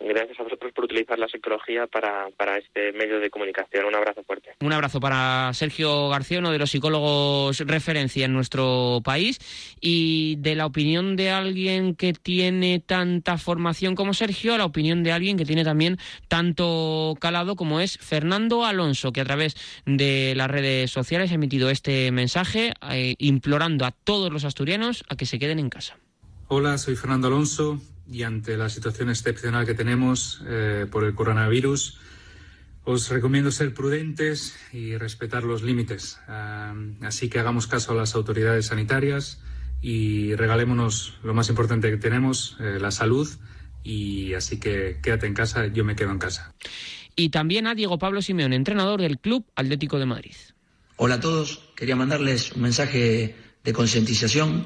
[0.01, 3.85] Gracias a vosotros por utilizar la psicología para, para este medio de comunicación.
[3.85, 4.55] Un abrazo fuerte.
[4.61, 9.39] Un abrazo para Sergio García, uno de los psicólogos referencia en nuestro país.
[9.81, 15.03] Y de la opinión de alguien que tiene tanta formación como Sergio, a la opinión
[15.03, 15.97] de alguien que tiene también
[16.29, 21.69] tanto calado como es Fernando Alonso, que a través de las redes sociales ha emitido
[21.69, 25.97] este mensaje eh, implorando a todos los asturianos a que se queden en casa.
[26.47, 27.79] Hola, soy Fernando Alonso
[28.11, 31.99] y ante la situación excepcional que tenemos eh, por el coronavirus,
[32.83, 36.19] os recomiendo ser prudentes y respetar los límites.
[36.27, 39.41] Ah, así que hagamos caso a las autoridades sanitarias
[39.81, 43.29] y regalémonos lo más importante que tenemos, eh, la salud.
[43.83, 46.53] Y así que quédate en casa, yo me quedo en casa.
[47.15, 50.35] Y también a Diego Pablo Simeón, entrenador del Club Atlético de Madrid.
[50.97, 54.65] Hola a todos, quería mandarles un mensaje de concientización.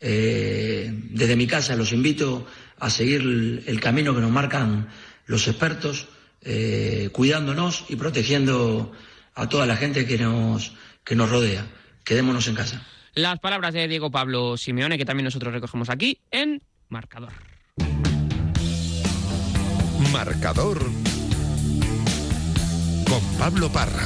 [0.00, 2.46] Eh, desde mi casa los invito
[2.78, 3.20] a seguir
[3.66, 4.88] el, camino que nos marcan
[5.26, 6.08] los expertos,
[6.42, 8.92] eh, cuidándonos y protegiendo
[9.34, 10.72] a toda la gente que nos,
[11.04, 11.66] que nos rodea.
[12.04, 12.86] Quedémonos en casa.
[13.14, 17.32] Las palabras de Diego Pablo Simeone, que también nosotros recogemos aquí en Marcador.
[20.12, 20.78] Marcador
[23.08, 24.04] con Pablo Parra.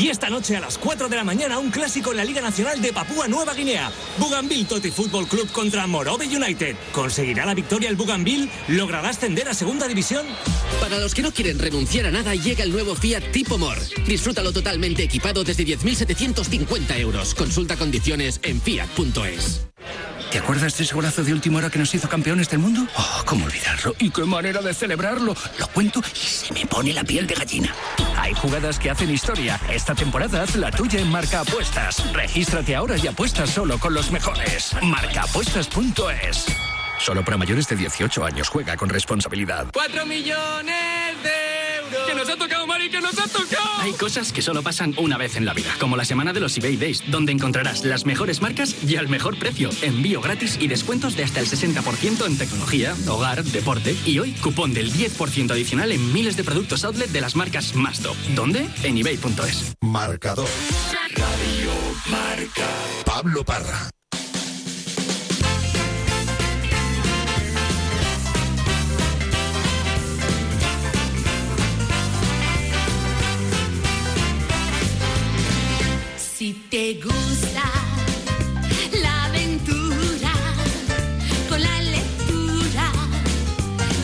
[0.00, 2.80] Y esta noche a las 4 de la mañana un clásico en la Liga Nacional
[2.80, 3.90] de Papúa Nueva Guinea.
[4.18, 6.76] Bougainville Toti Football Club contra Morobe United.
[6.92, 8.48] ¿Conseguirá la victoria el Bougainville?
[8.68, 10.24] ¿Logrará ascender a segunda división?
[10.80, 13.80] Para los que no quieren renunciar a nada, llega el nuevo Fiat Tipo More.
[14.06, 17.34] Disfrútalo totalmente equipado desde 10.750 euros.
[17.34, 19.62] Consulta condiciones en fiat.es.
[20.30, 22.86] ¿Te acuerdas de ese golazo de última hora que nos hizo campeones del mundo?
[22.96, 23.94] Oh, ¿cómo olvidarlo?
[23.98, 25.34] ¿Y qué manera de celebrarlo?
[25.58, 27.74] Lo cuento y se me pone la piel de gallina.
[28.16, 29.58] Hay jugadas que hacen historia.
[29.70, 32.12] Esta temporada haz la tuya en Marca Apuestas.
[32.12, 34.74] Regístrate ahora y apuesta solo con los mejores.
[34.82, 36.46] Marcaapuestas.es.
[36.98, 38.48] Solo para mayores de 18 años.
[38.48, 39.68] Juega con responsabilidad.
[39.72, 41.67] ¡Cuatro millones de
[42.06, 42.90] ¡Que nos ha tocado, Mari!
[42.90, 43.80] ¡Que nos ha tocado!
[43.80, 46.56] Hay cosas que solo pasan una vez en la vida, como la semana de los
[46.56, 49.70] eBay Days, donde encontrarás las mejores marcas y al mejor precio.
[49.82, 54.74] Envío gratis y descuentos de hasta el 60% en tecnología, hogar, deporte y hoy cupón
[54.74, 58.16] del 10% adicional en miles de productos outlet de las marcas más top.
[58.34, 58.68] ¿Dónde?
[58.82, 59.74] En ebay.es.
[59.80, 60.48] Marcador.
[61.14, 61.70] Radio
[62.10, 62.68] Marca.
[63.04, 63.90] Pablo Parra.
[76.38, 77.64] Si te gusta
[79.02, 80.30] la aventura
[81.48, 82.92] con la lectura,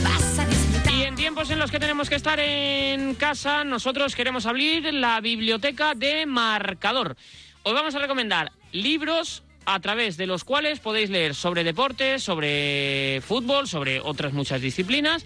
[0.02, 0.92] vas a disfrutar.
[0.94, 5.20] Y en tiempos en los que tenemos que estar en casa, nosotros queremos abrir la
[5.20, 7.14] biblioteca de Marcador.
[7.62, 13.20] Os vamos a recomendar libros a través de los cuales podéis leer sobre deportes, sobre
[13.24, 15.24] fútbol, sobre otras muchas disciplinas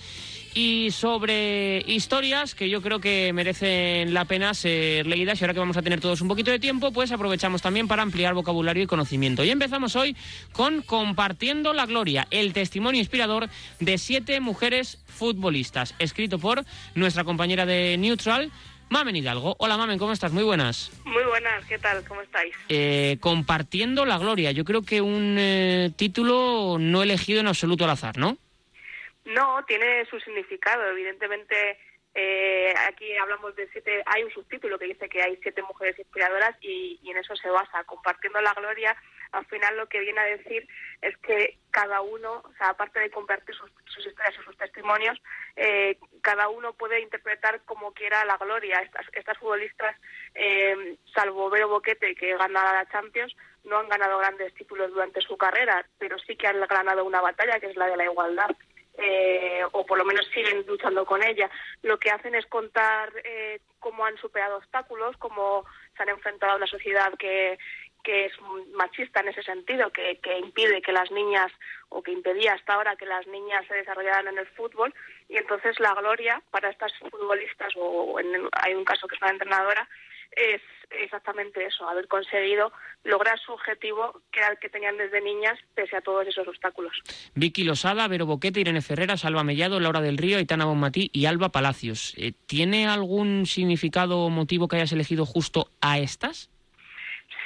[0.60, 5.60] y sobre historias que yo creo que merecen la pena ser leídas y ahora que
[5.60, 8.88] vamos a tener todos un poquito de tiempo, pues aprovechamos también para ampliar vocabulario y
[8.88, 9.44] conocimiento.
[9.44, 10.16] Y empezamos hoy
[10.50, 16.64] con Compartiendo la Gloria, el testimonio inspirador de siete mujeres futbolistas, escrito por
[16.96, 18.50] nuestra compañera de Neutral,
[18.88, 19.54] Mamen Hidalgo.
[19.60, 20.32] Hola Mamen, ¿cómo estás?
[20.32, 20.90] Muy buenas.
[21.04, 22.02] Muy buenas, ¿qué tal?
[22.02, 22.52] ¿Cómo estáis?
[22.68, 24.50] Eh, compartiendo la gloria.
[24.50, 28.38] Yo creo que un eh, título no elegido en absoluto al azar, ¿no?
[29.28, 30.86] No, tiene su significado.
[30.86, 31.78] Evidentemente,
[32.14, 36.56] eh, aquí hablamos de siete, hay un subtítulo que dice que hay siete mujeres inspiradoras
[36.62, 37.84] y, en eso se basa.
[37.84, 38.96] Compartiendo la gloria,
[39.32, 40.66] al final lo que viene a decir
[41.02, 43.70] es que cada uno, o sea, aparte de compartir sus,
[44.06, 45.20] historias y sus testimonios,
[45.56, 48.80] eh, cada uno puede interpretar como quiera la gloria.
[48.80, 49.94] Estas, estas futbolistas,
[50.34, 55.36] eh, salvo Vero Boquete, que gana la Champions, no han ganado grandes títulos durante su
[55.36, 58.56] carrera, pero sí que han ganado una batalla, que es la de la igualdad
[58.98, 61.48] eh, o por lo menos siguen luchando con ella.
[61.82, 65.64] Lo que hacen es contar eh, cómo han superado obstáculos, cómo
[65.96, 67.58] se han enfrentado a una sociedad que,
[68.02, 68.32] que es
[68.74, 71.52] machista en ese sentido, que, que impide que las niñas,
[71.90, 74.92] o que impedía hasta ahora que las niñas se desarrollaran en el fútbol,
[75.28, 79.30] y entonces la gloria para estas futbolistas, o en, hay un caso que es una
[79.30, 79.88] entrenadora,
[80.32, 80.60] es
[80.90, 82.72] exactamente eso, haber conseguido
[83.04, 86.92] lograr su objetivo, que era el que tenían desde niñas, pese a todos esos obstáculos.
[87.34, 91.50] Vicky Losada, Vero Boquete, Irene Ferreras, Alba Mellado, Laura del Río, Aitana Bonmatí y Alba
[91.50, 92.14] Palacios.
[92.16, 96.50] Eh, ¿Tiene algún significado o motivo que hayas elegido justo a estas?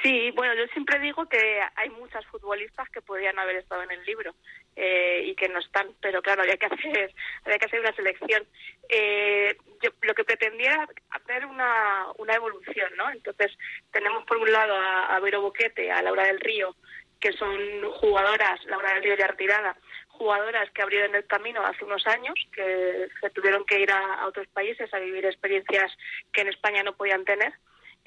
[0.03, 4.05] Sí, bueno, yo siempre digo que hay muchas futbolistas que podrían haber estado en el
[4.05, 4.35] libro
[4.75, 8.45] eh, y que no están, pero claro, había que hacer, había que hacer una selección.
[8.89, 13.11] Eh, yo lo que pretendía era hacer una, una evolución, ¿no?
[13.11, 13.57] Entonces
[13.93, 16.75] tenemos por un lado a, Vero Boquete, a Laura del Río,
[17.21, 17.57] que son
[18.01, 19.77] jugadoras, Laura del Río ya retirada,
[20.09, 24.49] jugadoras que abrieron el camino hace unos años, que se tuvieron que ir a otros
[24.49, 25.97] países a vivir experiencias
[26.33, 27.53] que en España no podían tener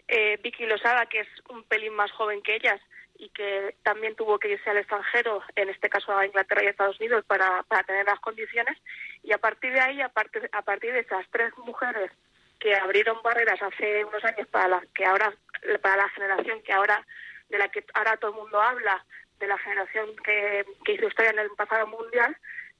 [0.07, 2.79] eh, Vicky Losada, que es un pelín más joven que ellas
[3.17, 6.99] y que también tuvo que irse al extranjero, en este caso a Inglaterra y Estados
[6.99, 8.77] Unidos, para, para tener las condiciones.
[9.23, 12.11] Y a partir de ahí, a partir, a partir de esas tres mujeres
[12.59, 15.33] que abrieron barreras hace unos años para la que ahora
[15.81, 17.05] para la generación que ahora
[17.49, 19.05] de la que ahora todo el mundo habla
[19.39, 22.35] de la generación que, que hizo historia en el pasado mundial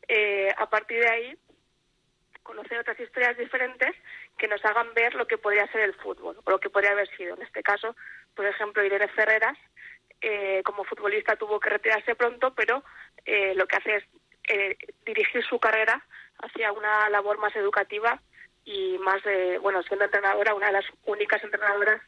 [0.07, 1.37] eh, a partir de ahí
[2.43, 3.95] conocer otras historias diferentes
[4.37, 7.07] que nos hagan ver lo que podría ser el fútbol o lo que podría haber
[7.15, 7.35] sido.
[7.35, 7.95] En este caso,
[8.35, 9.57] por ejemplo, Irene Ferreras,
[10.21, 12.83] eh, como futbolista tuvo que retirarse pronto, pero
[13.25, 14.03] eh, lo que hace es
[14.47, 16.05] eh, dirigir su carrera
[16.39, 18.21] hacia una labor más educativa
[18.63, 22.01] y más de, bueno, siendo entrenadora, una de las únicas entrenadoras,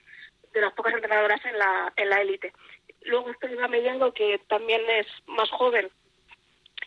[0.53, 2.53] de las pocas entrenadoras en la en la élite.
[3.01, 5.89] Luego está Eva Mellado, que también es más joven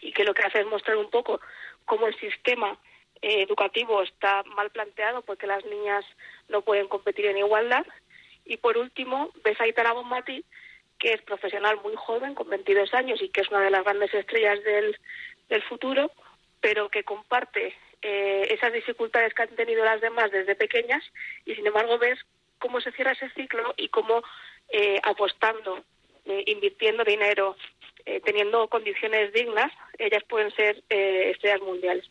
[0.00, 1.40] y que lo que hace es mostrar un poco
[1.84, 2.78] cómo el sistema
[3.22, 6.04] eh, educativo está mal planteado porque las niñas
[6.48, 7.86] no pueden competir en igualdad.
[8.44, 10.44] Y por último, ves a Itara Bonmati,
[10.98, 14.12] que es profesional muy joven, con 22 años y que es una de las grandes
[14.14, 14.96] estrellas del,
[15.48, 16.10] del futuro,
[16.60, 21.02] pero que comparte eh, esas dificultades que han tenido las demás desde pequeñas
[21.44, 22.18] y sin embargo ves
[22.58, 24.22] cómo se cierra ese ciclo y cómo
[24.70, 25.84] eh, apostando,
[26.24, 27.56] eh, invirtiendo dinero,
[28.24, 32.10] teniendo condiciones dignas, ellas pueden ser estrellas mundiales.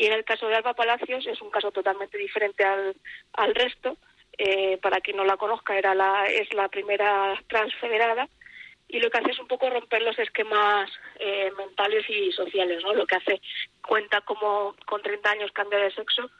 [0.00, 2.96] Y en el caso de Alba Palacios es un caso totalmente diferente al,
[3.34, 3.98] al resto.
[4.38, 8.26] Eh, para quien no la conozca, era la, es la primera transfederada
[8.88, 12.94] y lo que hace es un poco romper los esquemas eh, mentales y sociales, ¿no?
[12.94, 13.42] Lo que hace
[13.86, 16.30] cuenta como con 30 años cambia de sexo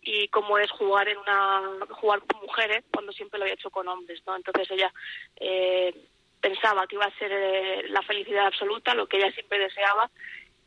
[0.00, 3.86] y cómo es jugar en una jugar con mujeres cuando siempre lo había hecho con
[3.86, 4.34] hombres, ¿no?
[4.34, 4.90] Entonces ella
[5.36, 5.94] eh,
[6.40, 10.10] pensaba que iba a ser eh, la felicidad absoluta, lo que ella siempre deseaba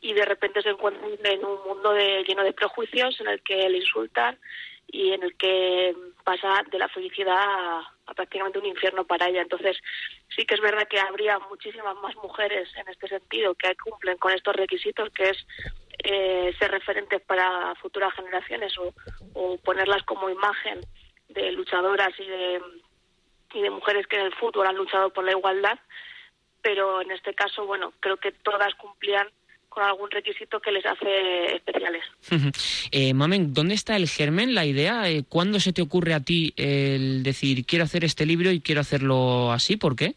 [0.04, 3.70] y de repente se encuentra en un mundo de, lleno de prejuicios en el que
[3.70, 4.38] le insultan
[4.86, 9.42] y en el que pasa de la felicidad a, a, prácticamente un infierno para ella.
[9.42, 9.78] Entonces,
[10.36, 14.34] sí que es verdad que habría muchísimas más mujeres en este sentido que cumplen con
[14.34, 15.48] estos requisitos, que es
[16.04, 18.94] eh, ser referentes para futuras generaciones o,
[19.36, 20.82] o ponerlas como imagen
[21.30, 22.62] de luchadoras y de,
[23.54, 25.80] y de mujeres que en el fútbol han luchado por la igualdad.
[26.62, 29.30] Pero en este caso, bueno, creo que todas cumplían
[29.74, 32.04] con algún requisito que les hace especiales.
[32.92, 35.10] eh, Mamen, ¿dónde está el germen, la idea?
[35.10, 38.82] Eh, ¿Cuándo se te ocurre a ti el decir quiero hacer este libro y quiero
[38.82, 39.78] hacerlo así?
[39.78, 40.14] ¿Por qué?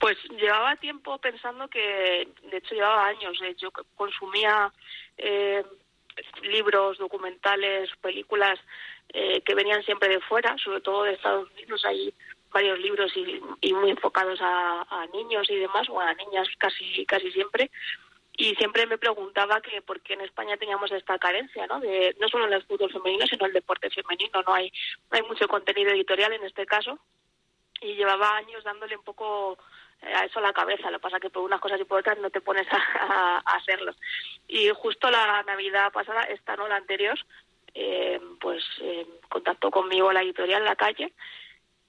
[0.00, 4.72] Pues llevaba tiempo pensando que, de hecho llevaba años, eh, yo consumía
[5.16, 5.62] eh,
[6.42, 8.58] libros, documentales, películas
[9.12, 12.12] eh, que venían siempre de fuera, sobre todo de Estados Unidos, hay
[12.52, 17.04] varios libros y, y muy enfocados a, a, niños y demás, o a niñas casi,
[17.04, 17.70] casi siempre,
[18.36, 21.80] y siempre me preguntaba que por qué en España teníamos esta carencia, ¿no?
[21.80, 24.72] De, no solo en el fútbol femenino, sino en el deporte femenino, no hay,
[25.10, 26.98] no hay mucho contenido editorial en este caso,
[27.80, 29.58] y llevaba años dándole un poco
[30.02, 32.30] a eso la cabeza, lo que pasa que por unas cosas y por otras no
[32.30, 33.94] te pones a, a, a hacerlo.
[34.48, 37.18] Y justo la Navidad pasada, esta no la anterior,
[37.74, 41.12] eh, pues eh, contactó conmigo la editorial La Calle,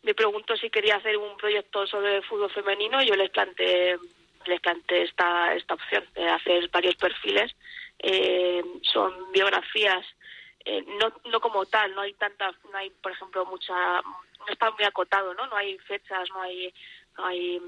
[0.01, 3.97] me preguntó si quería hacer un proyecto sobre fútbol femenino y yo les planteé
[4.47, 7.55] les planteé esta esta opción de hacer varios perfiles
[7.99, 10.05] eh, son biografías
[10.65, 14.71] eh, no no como tal no hay tanta no hay por ejemplo mucha no está
[14.71, 16.73] muy acotado no no hay fechas no hay
[17.17, 17.61] no hay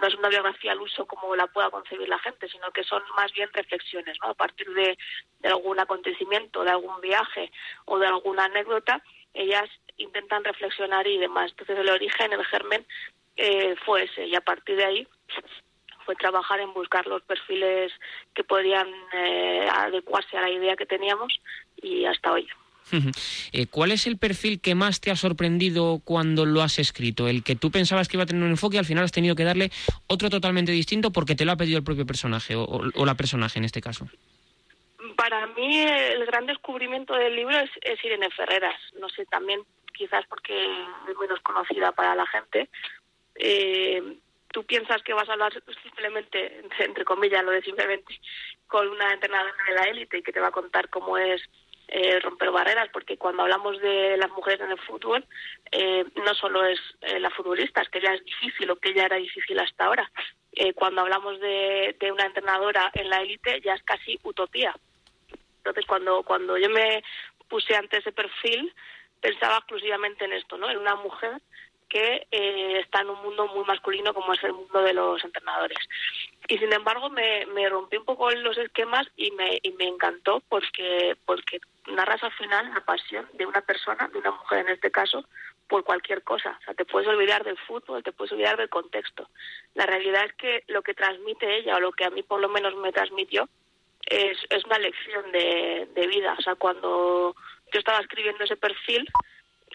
[0.00, 3.02] no es una biografía al uso como la pueda concebir la gente, sino que son
[3.16, 4.30] más bien reflexiones, ¿no?
[4.30, 4.96] A partir de,
[5.40, 7.50] de algún acontecimiento, de algún viaje
[7.86, 9.02] o de alguna anécdota,
[9.34, 11.50] ellas intentan reflexionar y demás.
[11.50, 12.86] Entonces el origen, el germen,
[13.36, 15.08] eh, fue ese y a partir de ahí
[16.08, 17.92] fue trabajar en buscar los perfiles
[18.34, 21.38] que podrían eh, adecuarse a la idea que teníamos
[21.82, 22.48] y hasta hoy.
[23.52, 27.28] Eh, ¿Cuál es el perfil que más te ha sorprendido cuando lo has escrito?
[27.28, 29.36] ¿El que tú pensabas que iba a tener un enfoque y al final has tenido
[29.36, 29.70] que darle
[30.06, 33.58] otro totalmente distinto porque te lo ha pedido el propio personaje o, o la personaje
[33.58, 34.06] en este caso?
[35.14, 38.80] Para mí el gran descubrimiento del libro es, es Irene Ferreras.
[38.98, 39.60] No sé, también
[39.92, 42.70] quizás porque es menos conocida para la gente.
[43.34, 44.02] Eh,
[44.52, 48.18] tú piensas que vas a hablar simplemente, entre, comillas, lo de simplemente,
[48.66, 51.42] con una entrenadora de la élite y que te va a contar cómo es
[51.88, 55.24] eh, romper barreras, porque cuando hablamos de las mujeres en el fútbol,
[55.72, 59.04] eh, no solo es eh, la futbolista, es que ya es difícil o que ya
[59.04, 60.10] era difícil hasta ahora.
[60.52, 64.74] Eh, cuando hablamos de, de una entrenadora en la élite, ya es casi utopía.
[65.58, 67.02] Entonces, cuando, cuando yo me
[67.48, 68.72] puse ante ese perfil,
[69.20, 70.70] pensaba exclusivamente en esto, ¿no?
[70.70, 71.40] En una mujer
[71.88, 75.78] que eh, está en un mundo muy masculino como es el mundo de los entrenadores.
[76.48, 80.42] Y sin embargo me, me rompí un poco los esquemas y me, y me encantó
[80.48, 84.90] porque, porque narras al final la pasión de una persona, de una mujer en este
[84.90, 85.24] caso,
[85.68, 86.56] por cualquier cosa.
[86.60, 89.28] O sea, te puedes olvidar del fútbol, te puedes olvidar del contexto.
[89.74, 92.48] La realidad es que lo que transmite ella, o lo que a mí por lo
[92.48, 93.48] menos me transmitió,
[94.06, 96.34] es, es una lección de, de vida.
[96.38, 97.36] O sea, cuando
[97.72, 99.06] yo estaba escribiendo ese perfil,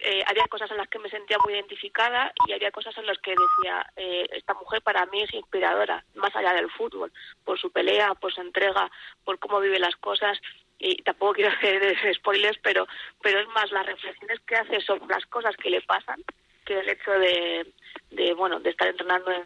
[0.05, 3.17] eh, había cosas en las que me sentía muy identificada y había cosas en las
[3.19, 7.11] que decía, eh, esta mujer para mí es inspiradora, más allá del fútbol,
[7.45, 8.91] por su pelea, por su entrega,
[9.23, 10.37] por cómo vive las cosas.
[10.77, 12.85] Y tampoco quiero hacer spoilers, pero,
[13.21, 16.21] pero es más las reflexiones que hace sobre las cosas que le pasan
[16.65, 17.73] que el hecho de,
[18.11, 19.45] de bueno, de estar entrenando en,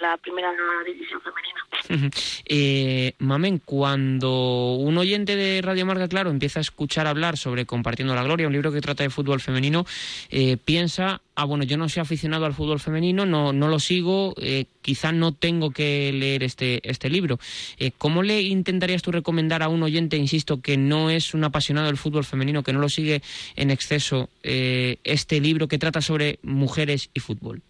[0.00, 0.52] la primera
[0.84, 2.06] división femenina.
[2.46, 8.14] Eh, Mamen, cuando un oyente de Radio Marca, claro, empieza a escuchar hablar sobre Compartiendo
[8.14, 9.86] la Gloria, un libro que trata de fútbol femenino,
[10.30, 14.34] eh, piensa, ah, bueno, yo no soy aficionado al fútbol femenino, no, no lo sigo,
[14.38, 17.38] eh, quizá no tengo que leer este, este libro.
[17.78, 21.86] Eh, ¿Cómo le intentarías tú recomendar a un oyente, insisto, que no es un apasionado
[21.86, 23.22] del fútbol femenino, que no lo sigue
[23.54, 27.62] en exceso, eh, este libro que trata sobre mujeres y fútbol?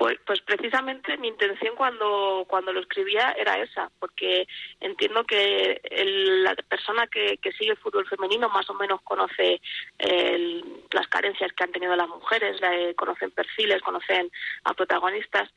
[0.00, 4.48] Pues, pues precisamente mi intención cuando, cuando lo escribía era esa, porque
[4.80, 9.60] entiendo que el- la persona que, que sigue el fútbol femenino más o menos conoce
[9.98, 14.30] el- las carencias que han tenido las mujeres, eh, conocen perfiles, conocen
[14.64, 15.50] a protagonistas,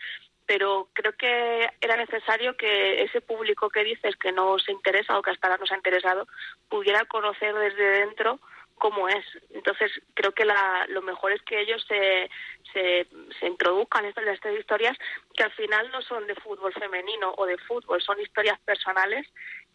[0.45, 5.21] pero creo que era necesario que ese público que dices que no se interesa o
[5.21, 6.27] que hasta ahora no se ha interesado
[6.67, 8.41] pudiera conocer desde dentro
[8.83, 9.25] cómo es.
[9.51, 12.29] Entonces, creo que la, lo mejor es que ellos se,
[12.73, 13.07] se,
[13.39, 14.97] se introduzcan en estas, historias
[15.33, 19.25] que al final no son de fútbol femenino o de fútbol, son historias personales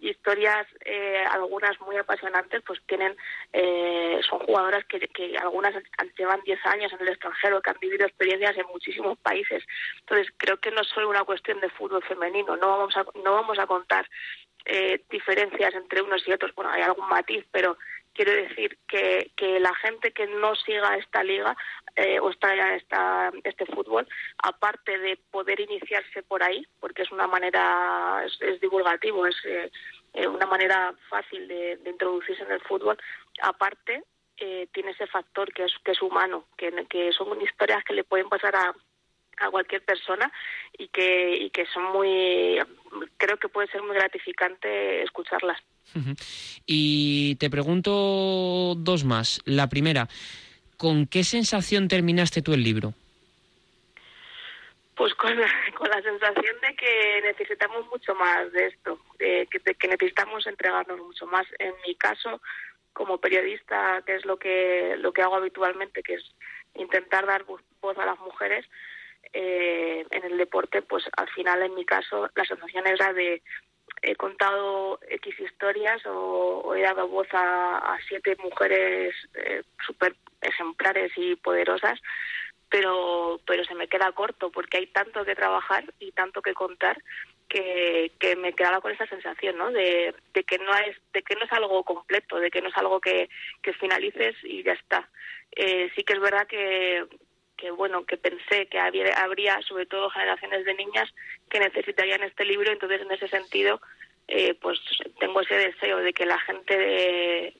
[0.00, 3.16] historias, eh, algunas muy apasionantes, pues tienen,
[3.52, 5.74] eh, son jugadoras que, que algunas
[6.16, 9.64] llevan 10 años en el extranjero, que han vivido experiencias en muchísimos países.
[9.98, 13.32] Entonces, creo que no es solo una cuestión de fútbol femenino, no vamos a, no
[13.32, 14.08] vamos a contar
[14.64, 16.54] eh, diferencias entre unos y otros.
[16.54, 17.76] Bueno, hay algún matiz, pero
[18.14, 21.56] quiero decir que, que la gente que no siga esta liga
[21.96, 24.06] eh, o esta, esta, este fútbol,
[24.42, 29.70] aparte de poder iniciarse por ahí, porque es una manera, es, es divulgativo, es eh,
[30.14, 32.98] eh, una manera fácil de, introducirse en el fútbol,
[33.42, 34.02] aparte
[34.36, 38.04] eh, tiene ese factor que es, que es humano, que, que son historias que le
[38.04, 38.74] pueden pasar a,
[39.40, 40.30] a cualquier persona
[40.76, 42.58] y que, y que son muy,
[43.16, 45.60] creo que puede ser muy gratificante escucharlas.
[46.66, 49.40] Y te pregunto dos más.
[49.44, 50.08] La primera,
[50.76, 52.94] ¿con qué sensación terminaste tú el libro?
[54.94, 59.88] Pues con la, con la sensación de que necesitamos mucho más de esto, de que,
[59.88, 61.46] necesitamos entregarnos mucho más.
[61.58, 62.40] En mi caso,
[62.92, 66.24] como periodista, que es lo que lo que hago habitualmente, que es
[66.74, 68.66] intentar dar vo- voz a las mujeres
[69.32, 73.42] eh, en el deporte, pues al final, en mi caso, la sensación era de
[74.02, 81.12] he contado X historias o, he dado voz a, a siete mujeres eh, súper ejemplares
[81.16, 82.00] y poderosas
[82.70, 87.02] pero pero se me queda corto porque hay tanto que trabajar y tanto que contar
[87.48, 89.70] que, que me quedaba con esa sensación ¿no?
[89.70, 92.76] de, de que no es de que no es algo completo de que no es
[92.76, 93.28] algo que,
[93.62, 95.08] que finalices y ya está
[95.56, 97.06] Eh, sí que es verdad que
[97.58, 101.12] que bueno que pensé que había, habría sobre todo generaciones de niñas
[101.50, 103.80] que necesitarían este libro entonces en ese sentido
[104.28, 104.78] eh, pues
[105.20, 107.54] tengo ese deseo de que la gente de,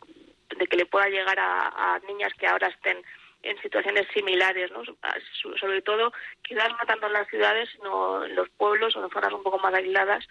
[0.56, 3.02] de que le pueda llegar a, a niñas que ahora estén
[3.42, 4.84] en situaciones similares, ¿no?
[4.84, 4.96] So-
[5.58, 9.32] Sobre todo, quizás no tanto en las ciudades, sino en los pueblos o en zonas
[9.32, 10.26] un poco más aisladas,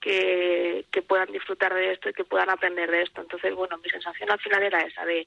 [0.00, 3.20] que, que puedan disfrutar de esto y que puedan aprender de esto.
[3.20, 5.26] Entonces, bueno, mi sensación al final era esa, de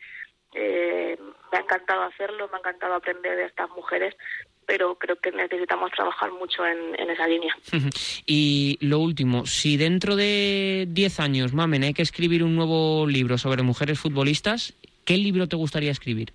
[0.54, 1.18] eh,
[1.52, 4.16] me ha encantado hacerlo, me ha encantado aprender de estas mujeres,
[4.66, 7.56] pero creo que necesitamos trabajar mucho en, en esa línea.
[8.26, 13.38] y lo último, si dentro de 10 años, Mamen, hay que escribir un nuevo libro
[13.38, 14.74] sobre mujeres futbolistas,
[15.06, 16.34] ¿qué libro te gustaría escribir?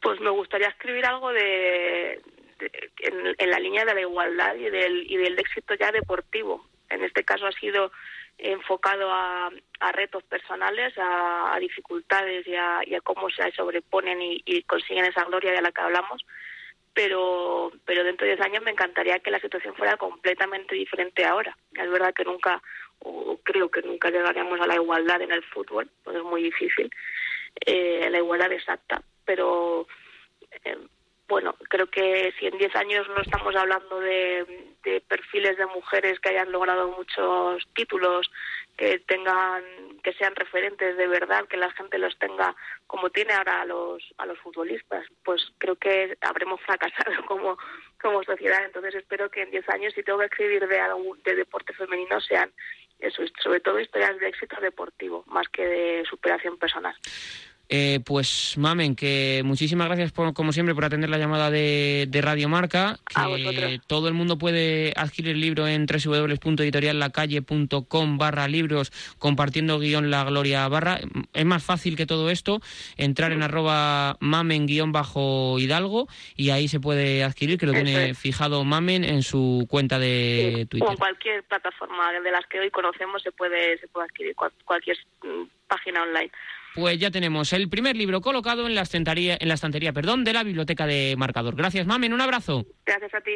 [0.00, 2.20] Pues me gustaría escribir algo de,
[2.58, 6.66] de- en, en la línea de la igualdad y del, y del éxito ya deportivo.
[6.90, 7.90] En este caso ha sido
[8.38, 9.50] enfocado a,
[9.92, 15.24] retos personales, a, dificultades y a, y a cómo se sobreponen y, y consiguen esa
[15.24, 16.24] gloria de la que hablamos
[16.94, 21.56] pero pero dentro de 10 años me encantaría que la situación fuera completamente diferente ahora.
[21.74, 22.62] Es verdad que nunca,
[23.00, 26.90] o creo que nunca llegaremos a la igualdad en el fútbol, pues es muy difícil,
[27.66, 29.86] eh, la igualdad exacta, pero
[30.64, 30.78] eh,
[31.32, 34.68] bueno, creo que si en 10 años no estamos hablando de,
[35.08, 38.30] perfiles de mujeres que hayan logrado muchos títulos,
[38.76, 39.64] que tengan,
[40.02, 42.54] que sean referentes de verdad, que la gente los tenga
[42.86, 47.56] como tiene ahora a los a los futbolistas, pues creo que habremos fracasado como
[47.98, 48.66] como sociedad.
[48.66, 52.20] Entonces espero que en 10 años, si tengo que escribir de algún de deporte femenino,
[52.20, 52.52] sean
[52.98, 56.94] eso, sobre todo historias de éxito deportivo, más que de superación personal.
[57.74, 62.20] Eh, pues Mamen, que muchísimas gracias por, como siempre por atender la llamada de, de
[62.20, 62.98] Radio Marca.
[63.06, 70.22] Que todo el mundo puede adquirir el libro en www.editoriallacalle.com barra libros compartiendo guion la
[70.24, 71.00] gloria barra.
[71.32, 72.60] Es más fácil que todo esto
[72.98, 77.84] entrar en arroba mamen guion bajo hidalgo y ahí se puede adquirir, que lo Eso
[77.84, 78.18] tiene es.
[78.18, 80.88] fijado Mamen en su cuenta de Sí, Twitter.
[80.88, 84.52] o en cualquier plataforma de las que hoy conocemos se puede se puede adquirir cual-
[84.66, 86.30] cualquier mm, página online.
[86.74, 90.32] Pues ya tenemos el primer libro colocado en la estantería, en la estantería perdón, de
[90.32, 91.54] la biblioteca de Marcador.
[91.54, 92.12] Gracias, Mamen.
[92.12, 92.66] Un abrazo.
[92.86, 93.32] Gracias a ti.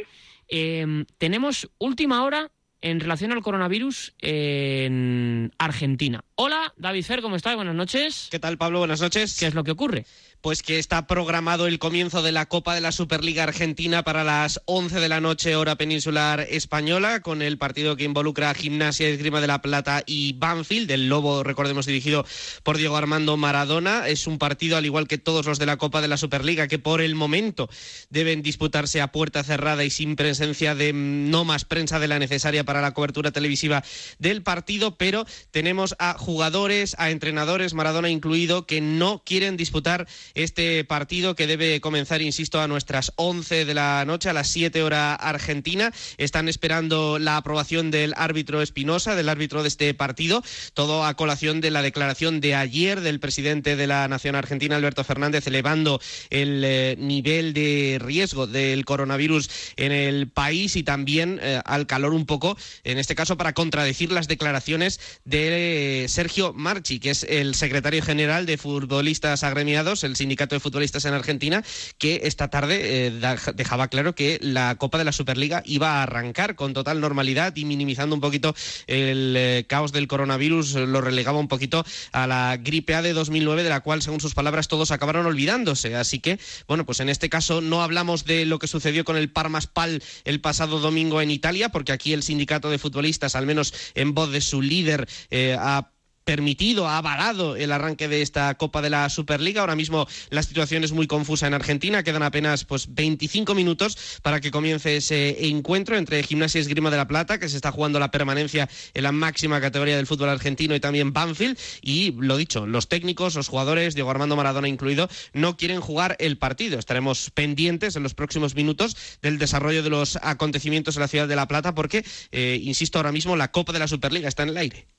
[0.48, 6.24] Eh, tenemos última hora en relación al coronavirus en Argentina.
[6.34, 7.56] Hola, David Fer, ¿cómo estás?
[7.56, 8.28] Buenas noches.
[8.30, 8.78] ¿Qué tal, Pablo?
[8.78, 9.38] Buenas noches.
[9.38, 10.04] ¿Qué es lo que ocurre?
[10.46, 14.60] Pues que está programado el comienzo de la Copa de la Superliga Argentina para las
[14.66, 19.40] 11 de la noche, hora peninsular española, con el partido que involucra a Gimnasia, Esgrima
[19.40, 22.24] de la Plata y Banfield, del Lobo, recordemos, dirigido
[22.62, 24.06] por Diego Armando Maradona.
[24.06, 26.78] Es un partido, al igual que todos los de la Copa de la Superliga, que
[26.78, 27.68] por el momento
[28.10, 32.20] deben disputarse a puerta cerrada y sin presencia de mm, no más prensa de la
[32.20, 33.82] necesaria para la cobertura televisiva
[34.20, 40.06] del partido, pero tenemos a jugadores, a entrenadores, Maradona incluido, que no quieren disputar
[40.36, 44.82] este partido que debe comenzar, insisto, a nuestras 11 de la noche, a las 7
[44.82, 45.92] hora argentina.
[46.18, 51.60] Están esperando la aprobación del árbitro Espinosa, del árbitro de este partido, todo a colación
[51.60, 56.62] de la declaración de ayer del presidente de la Nación Argentina, Alberto Fernández, elevando el
[56.64, 62.26] eh, nivel de riesgo del coronavirus en el país y también eh, al calor un
[62.26, 67.54] poco, en este caso, para contradecir las declaraciones de eh, Sergio Marchi, que es el
[67.54, 71.62] secretario general de futbolistas agremiados, el sindicato de futbolistas en Argentina,
[71.98, 76.56] que esta tarde eh, dejaba claro que la Copa de la Superliga iba a arrancar
[76.56, 78.56] con total normalidad y minimizando un poquito
[78.88, 83.62] el eh, caos del coronavirus, lo relegaba un poquito a la gripe A de 2009,
[83.62, 85.94] de la cual, según sus palabras, todos acabaron olvidándose.
[85.94, 89.30] Así que, bueno, pues en este caso no hablamos de lo que sucedió con el
[89.30, 94.12] Parmaspal el pasado domingo en Italia, porque aquí el sindicato de futbolistas, al menos en
[94.12, 95.92] voz de su líder, eh, ha
[96.26, 99.60] permitido, ha avalado el arranque de esta Copa de la Superliga.
[99.60, 102.02] Ahora mismo la situación es muy confusa en Argentina.
[102.02, 106.96] Quedan apenas pues 25 minutos para que comience ese encuentro entre Gimnasia y Esgrima de
[106.96, 110.74] la Plata, que se está jugando la permanencia en la máxima categoría del fútbol argentino
[110.74, 111.56] y también Banfield.
[111.80, 116.38] Y lo dicho, los técnicos, los jugadores, Diego Armando Maradona incluido, no quieren jugar el
[116.38, 116.80] partido.
[116.80, 121.36] Estaremos pendientes en los próximos minutos del desarrollo de los acontecimientos en la ciudad de
[121.36, 124.56] La Plata porque, eh, insisto, ahora mismo la Copa de la Superliga está en el
[124.56, 124.95] aire.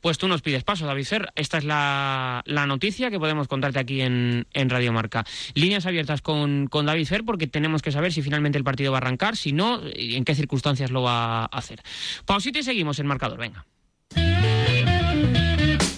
[0.00, 1.32] Pues tú nos pides paso, David Fer.
[1.34, 5.24] Esta es la, la noticia que podemos contarte aquí en, en Radio Marca.
[5.54, 8.98] Líneas abiertas con, con David Fer porque tenemos que saber si finalmente el partido va
[8.98, 11.82] a arrancar, si no, y en qué circunstancias lo va a hacer.
[12.24, 13.66] Pausita y seguimos en marcador, venga.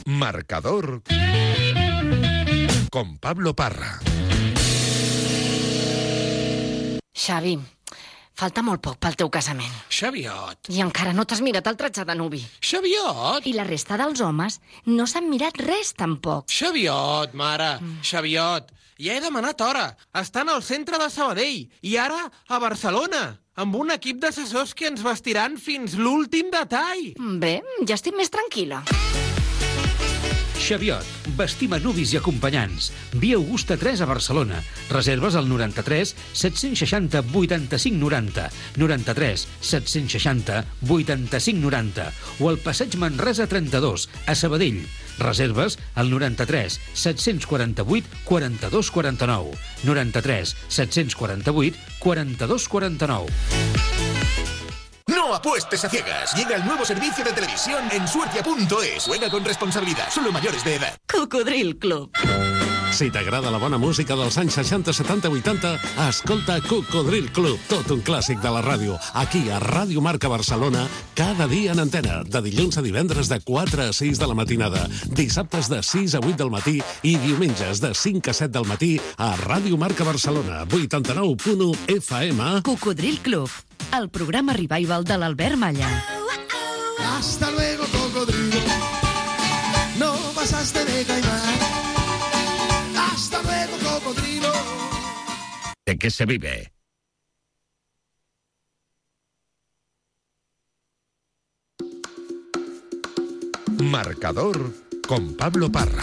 [0.05, 1.03] Marcador
[2.91, 4.01] con Pablo Parra.
[7.15, 7.59] Xavi,
[8.39, 9.73] falta molt poc pel teu casament.
[9.93, 10.71] Xaviot.
[10.73, 12.43] I encara no t'has mirat el tratge de nuvi.
[12.61, 13.47] Xaviot.
[13.47, 16.49] I la resta dels homes no s'han mirat res, tampoc.
[16.53, 18.73] Xaviot, mare, Xaviot.
[19.03, 19.87] Ja he demanat hora.
[20.21, 23.23] Estan al centre de Sabadell i ara a Barcelona,
[23.57, 27.13] amb un equip d'assessors que ens vestiran fins l'últim detall.
[27.43, 27.59] Bé,
[27.89, 28.85] ja estic més tranquil·la.
[30.63, 31.07] Xaviot,
[31.37, 32.93] vestim a nuvis i acompanyants.
[33.19, 34.61] Via Augusta 3 a Barcelona.
[34.93, 38.49] Reserves al 93 760 85 90,
[38.79, 44.87] 93 760 85 90 o al Passeig Manresa 32 a Sabadell.
[45.19, 53.27] Reserves al 93 748 42 49, 93 748 42 49.
[55.33, 56.35] No apuestes a ciegas.
[56.37, 59.05] Llega el nuevo servicio de televisión en suecia.es.
[59.05, 60.11] Juega con responsabilidad.
[60.11, 60.95] Solo mayores de edad.
[61.11, 62.13] Cocodril Club.
[62.93, 65.71] Si t'agrada la bona música dels anys 60, 70, 80,
[66.11, 68.99] escolta Cocodril Club, tot un clàssic de la ràdio.
[69.17, 70.85] Aquí, a Ràdio Marca Barcelona,
[71.17, 74.85] cada dia en antena, de dilluns a divendres de 4 a 6 de la matinada,
[75.09, 79.01] dissabtes de 6 a 8 del matí i diumenges de 5 a 7 del matí
[79.17, 82.61] a Ràdio Marca Barcelona, 89.1 FM.
[82.61, 83.49] Cocodril Club,
[83.97, 85.89] el programa revival de l'Albert Malla.
[86.99, 88.59] Hasta luego, cocodrilo.
[89.97, 91.59] No pasaste de caimán.
[92.97, 94.53] Hasta luego, cocodrilo.
[95.87, 96.73] ¿De qué se vive?
[103.81, 104.73] Marcador
[105.07, 106.03] con Pablo Parra.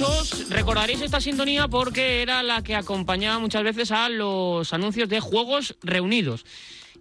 [0.00, 5.20] Muchos recordaréis esta sintonía porque era la que acompañaba muchas veces a los anuncios de
[5.20, 6.46] juegos reunidos.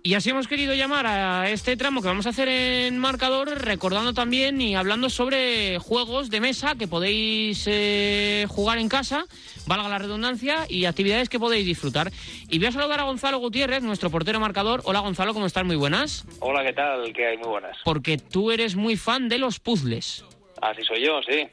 [0.04, 4.14] Y así hemos querido llamar a este tramo que vamos a hacer en marcador, recordando
[4.14, 9.26] también y hablando sobre juegos de mesa que podéis eh, jugar en casa,
[9.66, 12.12] valga la redundancia, y actividades que podéis disfrutar.
[12.50, 14.82] Y voy a saludar a Gonzalo Gutiérrez, nuestro portero marcador.
[14.84, 15.64] Hola Gonzalo, ¿cómo estás?
[15.64, 16.26] Muy buenas.
[16.40, 17.14] Hola, ¿qué tal?
[17.14, 17.38] ¿Qué hay?
[17.38, 17.78] Muy buenas.
[17.86, 20.26] Porque tú eres muy fan de los puzzles.
[20.62, 21.48] Así soy yo, sí.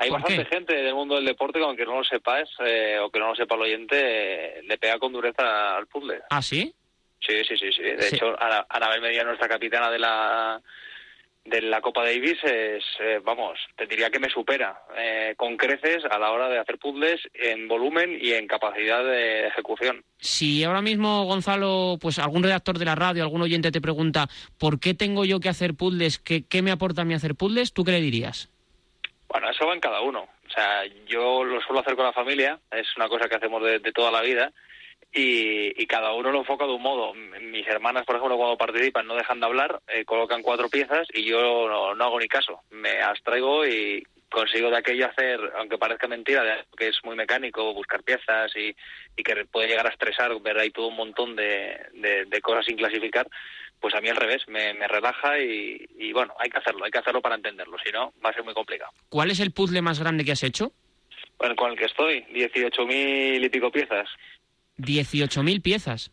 [0.00, 0.56] Hay ¿Por bastante qué?
[0.56, 3.34] gente del mundo del deporte que aunque no lo sepáis eh, o que no lo
[3.36, 3.96] sepa el oyente,
[4.58, 6.22] eh, le pega con dureza al puzzle.
[6.30, 6.74] ¿Ah, sí?
[7.20, 7.82] Sí, sí, sí, sí.
[7.82, 8.16] De Sí.
[8.16, 10.60] hecho, Ana- Anabel Medina, nuestra capitana de la
[11.42, 16.04] de la Copa Davis, es, eh, vamos, te diría que me supera eh, con creces
[16.04, 20.04] a la hora de hacer puzzles en volumen y en capacidad de ejecución.
[20.18, 24.28] Si ahora mismo, Gonzalo, pues algún redactor de la radio, algún oyente te pregunta
[24.58, 26.18] ¿por qué tengo yo que hacer puzzles?
[26.18, 27.72] ¿Qué, qué me aporta a mí hacer puzzles?
[27.72, 28.49] ¿Tú qué le dirías?
[29.30, 30.22] Bueno, eso va en cada uno.
[30.22, 33.92] O sea, yo lo suelo hacer con la familia, es una cosa que hacemos de,
[33.92, 34.52] toda la vida
[35.12, 37.14] y, cada uno lo enfoca de un modo.
[37.14, 41.24] Mis hermanas, por ejemplo, cuando participan no dejan de hablar, eh, colocan cuatro piezas y
[41.24, 42.62] yo no, no hago ni caso.
[42.70, 47.72] Me abstraigo y consigo de aquello hacer, aunque parezca mentira, de que es muy mecánico,
[47.72, 48.74] buscar piezas y,
[49.16, 53.28] y que puede llegar a estresar, ver ahí todo un montón de cosas sin clasificar,
[53.80, 56.90] pues a mí al revés, me, me relaja y, y bueno, hay que hacerlo, hay
[56.90, 58.92] que hacerlo para entenderlo, si no va a ser muy complicado.
[59.08, 60.72] ¿Cuál es el puzzle más grande que has hecho?
[61.38, 64.08] Bueno, con el que estoy, 18.000 y pico piezas.
[64.78, 66.10] 18.000 piezas.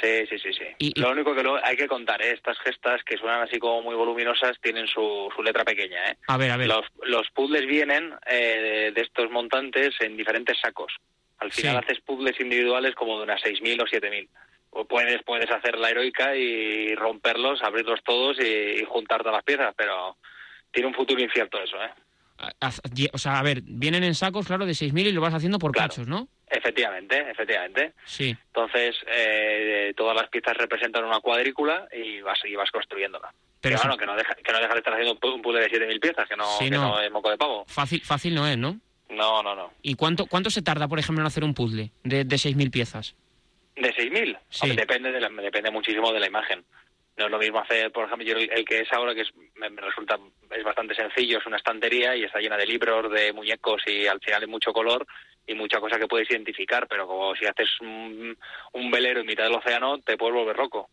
[0.00, 0.92] Sí, sí, sí, sí.
[0.96, 2.32] Lo único que lo, hay que contar, ¿eh?
[2.32, 6.10] estas gestas que suenan así como muy voluminosas tienen su, su letra pequeña.
[6.10, 6.16] ¿eh?
[6.28, 6.68] A ver, a ver.
[6.68, 10.92] Los, los puzzles vienen eh, de estos montantes en diferentes sacos.
[11.38, 11.84] Al final Sí.
[11.92, 14.28] haces puzzles individuales como de unas 6.000 o 7.000.
[14.78, 19.44] O puedes, puedes hacer la heroica y romperlos, abrirlos todos y, y juntar todas las
[19.44, 20.16] piezas, pero
[20.70, 21.90] tiene un futuro incierto eso, ¿eh?
[22.92, 25.58] Ye- O sea, a ver, vienen en sacos, claro, de 6.000 y lo vas haciendo
[25.58, 26.28] por cachos, ¿no?
[26.48, 27.94] Efectivamente, efectivamente.
[28.04, 28.36] Sí.
[28.48, 33.32] Entonces, eh, todas las piezas representan una cuadrícula y vas, y vas construyéndola.
[33.62, 35.60] Pero bueno, que no, deja, que no deja de estar haciendo un pu- un puzzle
[35.62, 36.88] de 7.000 piezas, que no, Sí, que no.
[36.90, 37.64] no es moco de pavo.
[37.66, 38.78] Fácil, fácil no es, ¿no?
[39.08, 39.72] No, no, no.
[39.82, 43.16] ¿Y cuánto, cuánto se tarda, por ejemplo, en hacer un puzzle de, de 6.000 piezas?
[43.76, 44.38] ¿De 6.000?
[44.48, 44.74] Sí.
[44.74, 46.64] Depende, de la- depende muchísimo de la imagen.
[47.18, 49.30] No es lo mismo hacer, por ejemplo, yo el, el que es ahora, que es,
[49.54, 50.18] me, resulta
[50.50, 54.20] es bastante sencillo, es una estantería y está llena de libros, de muñecos y al
[54.20, 55.06] final hay mucho color
[55.46, 58.36] y mucha cosa que puedes identificar, pero como si haces un,
[58.72, 60.90] un velero en mitad del océano, te puedes volver loco.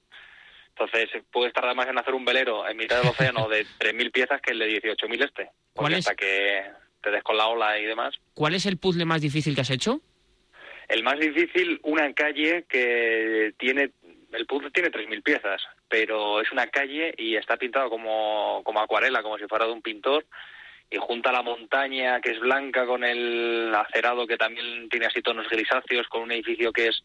[0.69, 4.41] Entonces, puedes tardar más en hacer un velero en mitad del océano de 3.000 piezas
[4.41, 5.49] que el de 18.000 este.
[5.73, 5.99] ¿Cuál es?
[5.99, 6.63] hasta que
[7.01, 8.15] te des con la ola y demás.
[8.33, 9.99] ¿Cuál es el puzzle más difícil que has hecho?
[10.93, 13.93] El más difícil, una calle que tiene,
[14.31, 19.23] el puzzle tiene 3.000 piezas, pero es una calle y está pintado como, como acuarela,
[19.23, 20.23] como si fuera de un pintor,
[20.91, 25.49] y junta la montaña que es blanca con el acerado que también tiene así tonos
[25.49, 27.03] grisáceos, con un edificio que es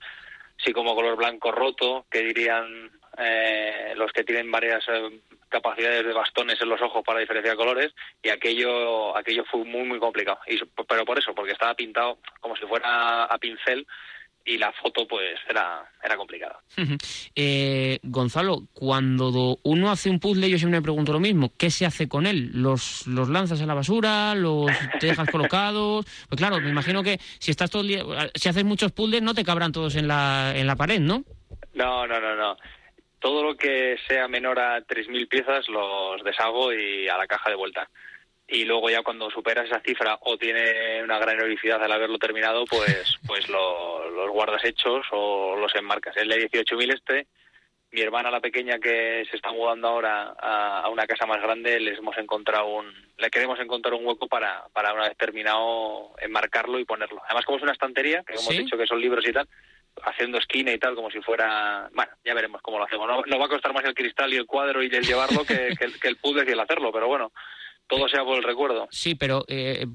[0.61, 5.19] así como color blanco roto, que dirían eh, los que tienen varias eh,
[5.49, 7.93] capacidades de bastones en los ojos para diferenciar colores,
[8.23, 10.39] y aquello, aquello fue muy, muy complicado.
[10.47, 13.87] Y, pero por eso, porque estaba pintado como si fuera a pincel
[14.45, 16.59] y la foto pues era, era complicada.
[17.35, 21.53] Eh, Gonzalo, cuando do- uno hace un puzzle, yo siempre me pregunto lo mismo.
[21.59, 22.51] ¿Qué se hace con él?
[22.55, 24.35] ¿Los, los lanzas a la basura?
[24.35, 26.07] ¿Los te dejas colocados?
[26.31, 28.03] Pues claro, me imagino que si estás todo el día,
[28.35, 31.25] si haces muchos puzzles, no te cabrán todos en la, en la pared, ¿no?
[31.75, 32.57] No, no, no, no.
[33.21, 37.57] Todo lo que sea menor a 3.000 piezas los deshago y a la caja de
[37.57, 37.89] vuelta.
[38.47, 42.65] Y luego ya cuando superas esa cifra o tiene una gran heroicidad al haberlo terminado,
[42.65, 46.17] pues pues lo- los guardas hechos o los enmarcas.
[46.17, 47.27] El de 18.000 este
[47.91, 51.81] mi hermana, la pequeña, que se está mudando ahora a, a una casa más grande,
[51.81, 56.79] les hemos encontrado un, le queremos encontrar un hueco para, para una vez terminado enmarcarlo
[56.79, 57.23] y ponerlo.
[57.25, 58.59] Además, como es una estantería, que hemos ¿Sí?
[58.59, 59.49] dicho que son libros y tal,
[60.05, 61.89] haciendo esquina y tal, como si fuera...
[61.93, 63.07] Bueno, ya veremos cómo lo hacemos.
[63.09, 65.75] No, no va a costar más el cristal y el cuadro y el llevarlo que,
[65.79, 67.33] que, el- que el puzzle y el hacerlo, pero bueno,
[67.87, 68.87] todo sea por el recuerdo.
[68.91, 69.87] Sí, pero eh,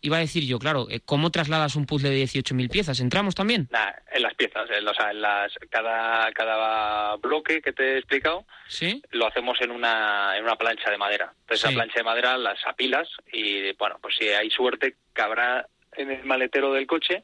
[0.00, 2.98] iba a decir yo, claro, eh, ¿cómo trasladas un puzzle de 18.000 piezas?
[3.00, 3.68] ¿Entramos también?
[3.70, 7.98] Nah, en las piezas, en, o sea, en las, cada, cada bloque que te he
[7.98, 9.02] explicado, Sí.
[9.10, 11.34] lo hacemos en una, en una plancha de madera.
[11.42, 11.66] Entonces, Sí.
[11.68, 16.24] esa plancha de madera las apilas y, bueno, pues si hay suerte, cabrá en el
[16.24, 17.22] maletero del coche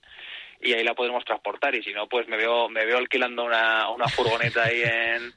[0.61, 1.75] y ahí la podemos transportar.
[1.75, 5.33] Y si no, pues me veo, me veo alquilando una, una furgoneta ahí en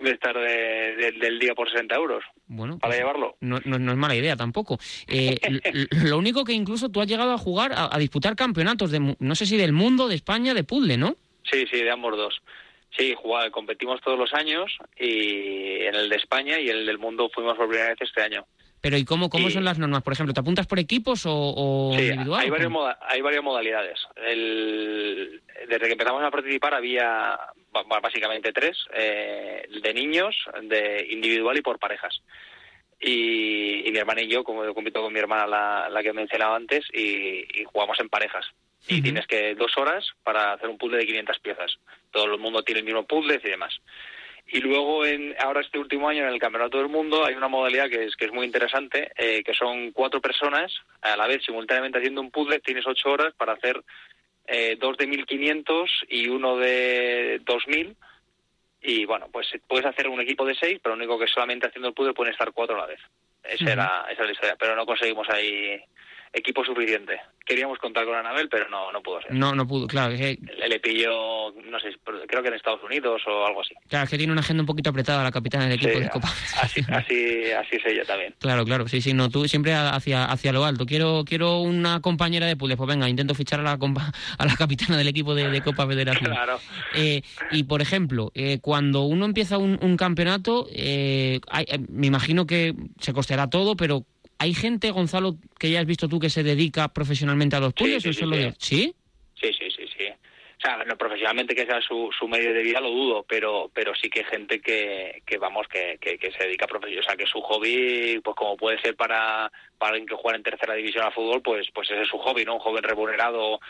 [0.00, 3.36] de estar de- de- del día por 60 euros Bueno, para llevarlo.
[3.40, 4.78] no, no- no es mala idea tampoco.
[5.06, 5.36] Eh,
[6.14, 9.34] lo único que incluso tú has llegado a jugar, a, a disputar campeonatos, de, no
[9.34, 11.16] sé si del mundo, de España, de puzzle, ¿no?
[11.50, 12.42] Sí, sí, de ambos dos.
[12.96, 16.98] Sí, jugaba- competimos todos los años y en el de España y en el del
[16.98, 18.46] mundo fuimos por primera vez este año.
[18.84, 20.02] Pero ¿y cómo, cómo son las normas?
[20.02, 22.42] Por ejemplo, ¿te apuntas por equipos o, o Sí, individual?
[22.42, 22.80] hay cómo?
[22.80, 23.98] moda- hay varias modalidades.
[24.26, 27.38] El- desde que empezamos a participar había
[28.02, 32.20] básicamente tres, eh, de niños, de individual y por parejas.
[33.00, 36.10] Y, y mi hermana y yo, como yo compito con mi hermana, la, la que
[36.10, 38.44] he mencionado antes, y, y jugamos en parejas.
[38.86, 41.78] Y tienes que dos horas para hacer un puzzle de 500 piezas.
[42.10, 43.74] Todo el mundo tiene el mismo puzzle y demás.
[44.46, 47.88] Y luego, en, ahora este último año, en el Campeonato del Mundo, hay una modalidad
[47.88, 51.98] que es, que es muy interesante, eh, que son cuatro personas a la vez simultáneamente
[51.98, 52.60] haciendo un puzzle.
[52.60, 53.82] Tienes ocho horas para hacer
[54.46, 57.96] eh, dos de 1500 y uno de 2000.
[58.82, 61.88] Y bueno, pues puedes hacer un equipo de seis, pero lo único que solamente haciendo
[61.88, 63.00] el puzzle pueden estar cuatro a la vez.
[63.42, 63.72] Esa, Ujú.
[63.72, 65.82] era, esa era la historia, pero no conseguimos ahí
[66.34, 67.20] equipo suficiente.
[67.46, 69.32] Queríamos contar con Anabel, pero no, no pudo ser.
[69.34, 71.88] No, no pudo, claro, que, Le, le pilló, no sé,
[72.26, 73.74] creo que en Estados Unidos o algo así.
[73.88, 76.08] claro, es que tiene una agenda un poquito apretada la capitana del equipo Sí, de
[76.10, 76.28] Copa.
[76.62, 78.34] Así, así, así es ella también.
[78.40, 80.86] Claro, claro, sí, sí, no, tú siempre hacia, hacia lo alto.
[80.86, 84.56] Quiero quiero una compañera de puzzle, pues venga, intento fichar a la, compa- a la
[84.56, 86.30] capitana del equipo de, de Copa Federación.
[86.32, 86.58] Claro.
[86.94, 87.22] Eh,
[87.52, 92.46] y, por ejemplo, eh, cuando uno empieza un, un campeonato, eh, hay- eh, me imagino
[92.46, 94.04] que se costeará todo, pero
[94.44, 98.02] ¿hay gente, Gonzalo, que ya has visto tú que se dedica profesionalmente a los puzzles?
[98.02, 98.30] sí, sí, sí.
[98.30, 98.94] de- ¿Sí?
[99.40, 100.04] Sí, sí, sí, sí.
[100.56, 103.94] O sea, no, profesionalmente que sea su, su medio de vida lo dudo, pero pero
[103.94, 107.00] sí que hay gente que, que vamos, que, que, que se dedica a profesión.
[107.00, 110.42] O sea, que su hobby, pues como puede ser para, para alguien que juega en
[110.42, 112.54] tercera división al fútbol, pues pues ese es su hobby, ¿no?
[112.54, 113.60] Un joven remunerado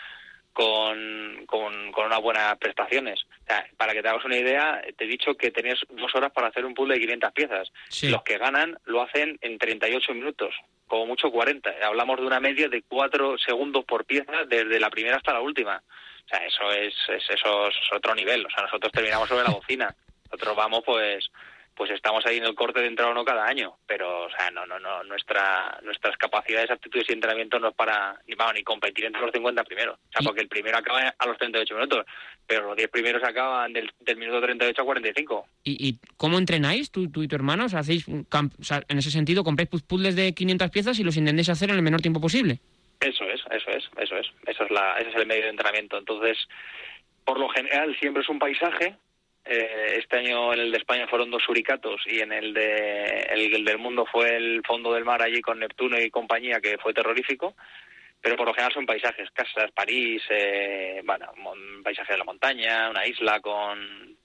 [0.54, 3.20] con, con, con unas buenas prestaciones.
[3.42, 6.32] O sea, para que te hagas una idea, te he dicho que tenías dos horas
[6.32, 7.72] para hacer un puzzle de 500 piezas.
[7.90, 8.08] Sí.
[8.08, 10.54] Los que ganan lo hacen en 38 minutos,
[10.86, 11.70] como mucho 40.
[11.82, 15.82] Hablamos de una media de 4 segundos por pieza desde la primera hasta la última.
[16.24, 18.46] O sea, eso es, es- eso es otro nivel.
[18.46, 19.94] O sea, nosotros terminamos sobre la bocina.
[20.30, 21.28] Nosotros vamos, pues,
[21.76, 23.76] pues estamos ahí en el corte de entrar o no cada año.
[23.86, 28.18] Pero, o sea, no, no, no, nuestra, nuestras capacidades, aptitudes y entrenamiento no es para,
[28.26, 29.96] ni vamos, ni competir entre los 50 primeros.
[29.96, 32.04] O sea, porque el primero acaba a los 38 minutos,
[32.46, 35.46] pero los 10 primeros acaban del, del minuto 38 a 45.
[35.64, 37.64] ¿Y, y cómo entrenáis tú, tú y tu hermano?
[37.64, 40.98] O sea, hacéis camp- o sea, en ese sentido, compráis pu- puzzles de 500 piezas
[40.98, 42.60] y los intentáis hacer en el menor tiempo posible.
[43.00, 44.26] Eso es, eso es, eso es.
[44.46, 45.98] Eso es la, ese es el medio de entrenamiento.
[45.98, 46.38] Entonces,
[47.24, 48.96] por lo general, siempre es un paisaje.
[49.46, 53.54] Eh, este año en el de España fueron dos suricatos y en el de el,
[53.54, 56.94] el del mundo fue el fondo del mar allí con Neptuno y compañía que fue
[56.94, 57.54] terrorífico.
[58.22, 62.88] Pero por lo general son paisajes, casas, París, eh, bueno, un paisaje de la montaña,
[62.88, 64.16] una isla con,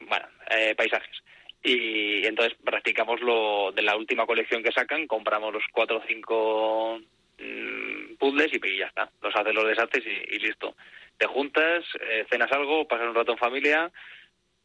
[0.00, 1.22] bueno, eh, paisajes.
[1.62, 7.00] Y entonces practicamos lo de la última colección que sacan, compramos los cuatro o cinco
[7.38, 9.10] mm, puzzles y, y ya está.
[9.20, 10.74] Los haces, los deshaces y, y listo.
[11.18, 13.92] Te juntas, eh, cenas algo, pasas un rato en familia,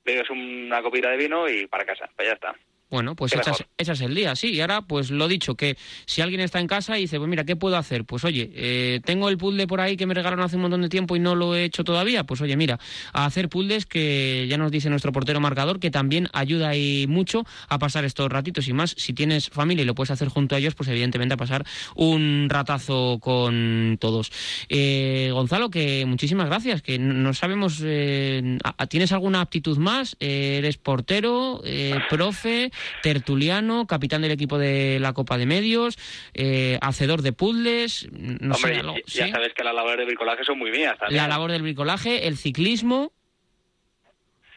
[0.03, 2.09] bebes una copita de vino y para casa.
[2.15, 2.55] Pues ya está.
[2.89, 4.51] Bueno, pues echas, echas el día, sí.
[4.51, 7.43] Y ahora, pues lo dicho, que si alguien está en casa y dice, pues mira,
[7.43, 8.03] ¿qué puedo hacer?
[8.03, 10.89] Pues oye, eh, tengo el puzzle por ahí que me regalaron hace un montón de
[10.89, 12.23] tiempo y no lo he hecho todavía.
[12.23, 12.79] Pues oye, mira,
[13.13, 17.45] a hacer puzzles que ya nos dice nuestro portero marcador, que también ayuda y mucho
[17.67, 18.67] a pasar estos ratitos.
[18.67, 21.37] Y más, si tienes familia y lo puedes hacer junto a ellos, pues evidentemente a
[21.37, 21.65] pasar
[21.95, 24.31] un ratazo con todos.
[24.67, 28.57] Eh, Gonzalo, que muchísimas gracias, que no sabemos, eh,
[28.89, 30.15] ¿tienes alguna aptitud más?
[30.19, 35.97] Eh, ¿Eres portero, eh, profe, tertuliano, capitán del equipo de la Copa de Medios,
[36.33, 38.07] eh, hacedor de puzzles?
[38.11, 41.17] No Hombre, sé, algo- ya- sabes que las labores de bricolaje son muy mías también.
[41.21, 43.11] La labor del bricolaje, el ciclismo.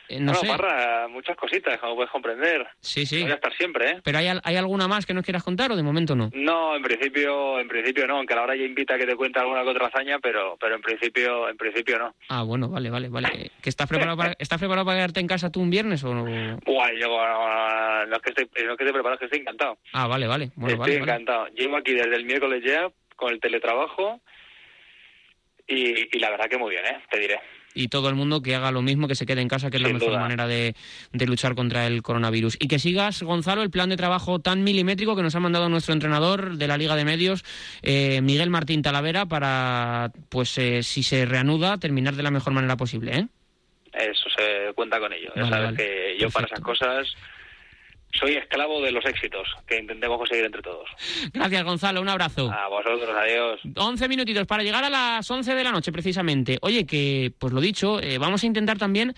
[0.08, 0.46] Eh, no sé.
[0.46, 2.66] Parra, muchas cositas, como puedes comprender.
[2.80, 3.22] Sí, sí.
[3.22, 4.00] Voy a estar siempre, ¿eh?
[4.04, 6.30] ¿Pero hay, hay alguna más que nos quieras contar o de momento no?
[6.34, 9.16] No, en principio, en principio no, aunque a la hora ya invita a que te
[9.16, 12.14] cuente alguna que otra hazaña, pero, pero en principio, en principio no.
[12.28, 13.28] Ah, bueno, vale, vale, vale.
[13.32, 16.14] Eh, ¿Que estás preparado para, ¿Estás preparado para quedarte en casa tú un viernes o
[16.14, 16.24] no?
[16.66, 19.40] Guay, yo no, no es que estoy, no es que esté preparado, es que estoy
[19.40, 19.78] encantado.
[19.92, 20.50] Ah, vale, vale.
[20.56, 21.12] Bueno, estoy vale, vale.
[21.12, 21.46] encantado.
[21.54, 24.20] Llevo aquí desde el miércoles ya con el teletrabajo
[25.66, 26.98] y, y la verdad que muy bien, ¿eh?
[27.10, 27.40] Te diré.
[27.74, 29.82] Y todo el mundo que haga lo mismo, que se quede en casa, que es
[29.82, 30.20] la mejor duda.
[30.20, 30.74] manera de,
[31.12, 32.56] de luchar contra el coronavirus.
[32.60, 35.94] Y que sigas, Gonzalo, el plan de trabajo tan milimétrico que nos ha mandado nuestro
[35.94, 37.44] entrenador de la Liga de Medios,
[37.82, 42.76] eh, Miguel Martín Talavera, para, pues, eh, si se reanuda, terminar de la mejor manera
[42.76, 43.26] posible, ¿eh?
[43.92, 45.32] Eso se cuenta con ello.
[45.36, 45.76] Ya sabes vale.
[45.76, 47.14] que yo para esas cosas
[48.12, 50.88] soy esclavo de los éxitos que intentemos conseguir entre todos.
[51.32, 52.00] Gracias, Gonzalo.
[52.00, 52.50] Un abrazo.
[52.50, 53.60] A vosotros, adiós.
[53.74, 56.58] 11 minutitos para llegar a las 11 de la noche, precisamente.
[56.62, 59.14] Oye, que, pues lo dicho, eh, vamos a intentar también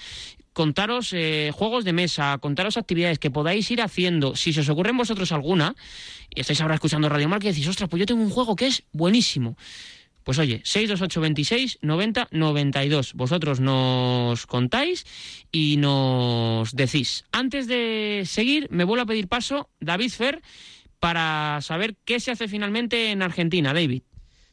[0.53, 4.37] contaros eh, juegos de mesa, contaros actividades que podáis ir haciendo.
[4.37, 5.75] Si se os ocurren vosotros alguna,
[6.35, 8.69] y estáis ahora escuchando Radio Marca y decís, ostras, pues yo tengo un juego que
[8.69, 9.57] es buenísimo.
[10.25, 13.13] Pues oye, 628 26 90 92.
[13.15, 15.07] Vosotros nos contáis
[15.53, 17.25] y nos decís.
[17.31, 20.43] Antes de seguir, me vuelvo a pedir paso, David Fer,
[20.99, 24.03] para saber qué se hace finalmente en Argentina, David.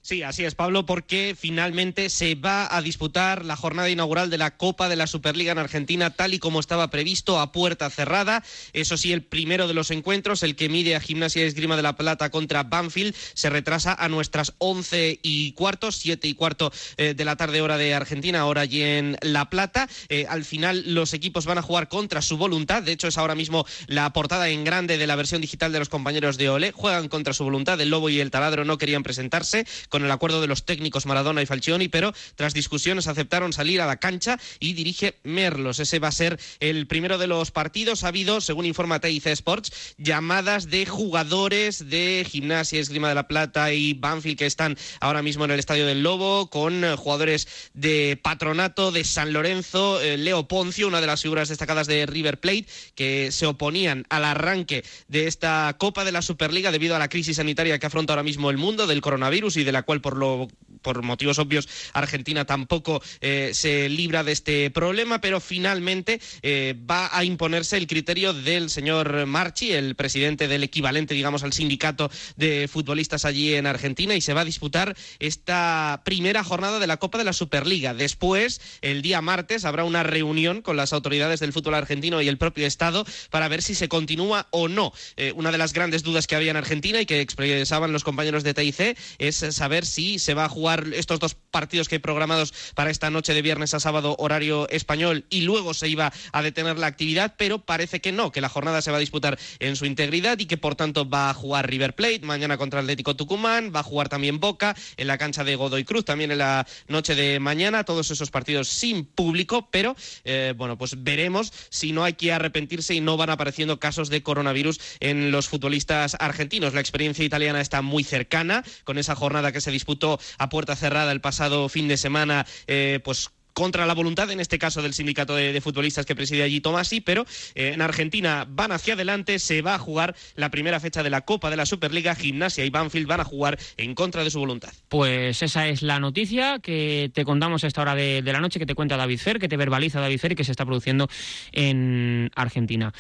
[0.04, 4.58] Sí, así es, Pablo, porque finalmente se va a disputar la jornada inaugural de la
[4.58, 8.44] Copa de la Superliga en Argentina, tal y como estaba previsto, a puerta cerrada.
[8.74, 11.84] Eso sí, el primero de los encuentros, el que mide a Gimnasia y Esgrima de
[11.84, 17.14] la Plata contra Banfield, se retrasa a nuestras once y cuarto, siete y cuarto eh,
[17.14, 19.88] de la tarde, hora de Argentina, ahora allí en La Plata.
[20.10, 22.82] Eh, al final, los equipos van a jugar contra su voluntad.
[22.82, 25.90] De hecho, es ahora mismo la portada en grande de la versión digital de los
[25.90, 26.72] compañeros de Ole.
[26.72, 27.80] Juegan contra su voluntad.
[27.80, 31.44] El Lobo y el Taladro no querían presentarse con el acuerdo de los técnicos Maradona
[31.44, 35.80] y Falcioni, pero tras discusiones aceptaron salir a la cancha y dirige Merlos.
[35.80, 38.04] Ese va a ser el primero de los partidos.
[38.04, 43.74] Ha habido, según informa TIC Sports, llamadas de jugadores de Gimnasia, Esgrima de la Plata
[43.74, 48.18] y Banfield que están ahora mismo en el Estadio del Lobo, con eh, jugadores de
[48.22, 52.66] Patronato, de San Lorenzo, eh, Leo Poncio, una de las figuras destacadas de River Plate,
[52.96, 57.36] que se oponían al arranque de esta Copa de la Superliga debido a la crisis
[57.38, 60.48] sanitaria que afronta ahora mismo el mundo del coronavirus y de la cual por lo
[60.82, 67.10] por motivos obvios Argentina tampoco eh, se libra de este problema, pero finalmente eh, va
[67.12, 72.68] a imponerse el criterio del señor Marchi, el presidente del equivalente, digamos, al sindicato de
[72.68, 77.18] futbolistas allí en Argentina, y se va a disputar esta primera jornada de la Copa
[77.18, 77.94] de la Superliga.
[77.94, 82.38] Después, el día martes, habrá una reunión con las autoridades del fútbol argentino y el
[82.38, 84.94] propio Estado para ver si se continúa o no.
[85.18, 88.44] Eh, una de las grandes dudas que había en Argentina y que expresaban los compañeros
[88.44, 92.54] de TIC es saber si se va a jugar estos dos partidos que hay programados
[92.76, 96.78] para esta noche de viernes a sábado horario español y luego se iba a detener
[96.78, 99.86] la actividad, pero parece que no, que la jornada se va a disputar en su
[99.86, 103.80] integridad y que por tanto va a jugar River Plate mañana contra Atlético Tucumán, va
[103.80, 107.40] a jugar también Boca en la cancha de Godoy Cruz también en la noche de
[107.40, 112.34] mañana, todos esos partidos sin público, pero eh, bueno, pues veremos si no hay que
[112.34, 116.74] arrepentirse y no van apareciendo casos de coronavirus en los futbolistas argentinos.
[116.74, 121.12] La experiencia italiana está muy cercana con esa jornada que se disputó a puerta cerrada
[121.12, 125.36] el pasado fin de semana, eh, pues contra la voluntad, en este caso del sindicato
[125.36, 129.62] de, de futbolistas que preside allí Tomasi, pero eh, en Argentina van hacia adelante, se
[129.62, 133.08] va a jugar la primera fecha de la Copa de la Superliga, Gimnasia y Banfield
[133.08, 134.72] van a jugar en contra de su voluntad.
[134.90, 138.60] Pues esa es la noticia que te contamos a esta hora de, de la noche,
[138.60, 141.10] que te cuenta David Fer, que te verbaliza David Fer y que se está produciendo
[141.52, 142.94] en Argentina.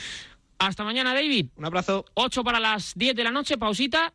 [0.59, 1.47] Hasta mañana, David.
[1.55, 2.05] Un abrazo.
[2.13, 4.13] 8 para las 10 de la noche, pausita.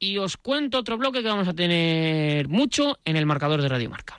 [0.00, 3.90] Y os cuento otro bloque que vamos a tener mucho en el marcador de Radio
[3.90, 4.18] Marca.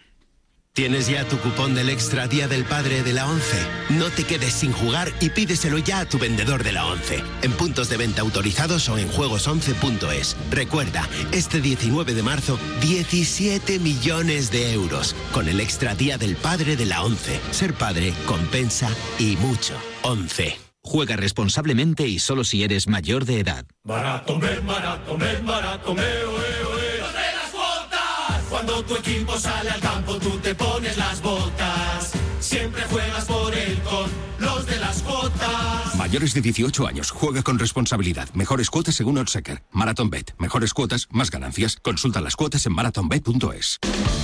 [0.73, 3.57] ¿Tienes ya tu cupón del Extra Día del Padre de la ONCE?
[3.89, 7.21] No te quedes sin jugar y pídeselo ya a tu vendedor de la ONCE.
[7.41, 10.37] En puntos de venta autorizados o en juegos11.es.
[10.49, 15.13] Recuerda, este 19 de marzo, 17 millones de euros.
[15.33, 17.41] Con el Extra Día del Padre de la ONCE.
[17.51, 19.73] Ser padre compensa y mucho.
[20.03, 20.70] ONCE.
[20.83, 23.65] Juega responsablemente y solo si eres mayor de edad.
[23.83, 26.99] Maratomer, maratomer, maratomer, oe, oe.
[26.99, 28.43] ¡Los de las botas!
[28.49, 32.11] Cuando tu equipo sale al campo, tú te pones las botas.
[32.39, 34.09] Siempre juegas por él con
[34.39, 35.21] los de las botas.
[35.21, 35.95] cuotas.
[35.95, 38.27] Mayores de 18 años, juega con responsabilidad.
[38.33, 39.61] Mejores cuotas según Odsecker.
[39.71, 40.33] Marathon Bet.
[40.37, 41.77] Mejores cuotas, más ganancias.
[41.81, 43.79] Consulta las cuotas en marathonbet.es.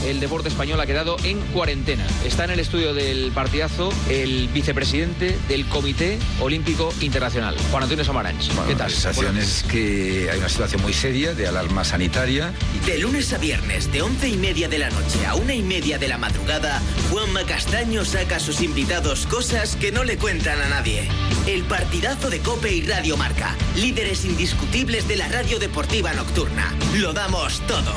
[0.06, 2.06] El deporte español ha quedado en cuarentena.
[2.26, 8.50] Está en el estudio del partidazo el vicepresidente del Comité Olímpico Internacional, Juan Antonio Samaranch.
[8.68, 8.88] ¿Qué tal?
[8.88, 12.54] La sensación es que hay una situación muy seria de alarma sanitaria.
[12.86, 15.98] De lunes a viernes, de once y media de la noche a una y media
[15.98, 20.70] de la madrugada, Juanma Castaño saca a sus invitados cosas que no le cuentan a
[20.70, 21.08] nadie.
[21.46, 26.74] El partidazo de Cope y Radio Marca, líderes indiscutibles de la radio deportiva nocturna.
[26.96, 27.94] Lo damos todo.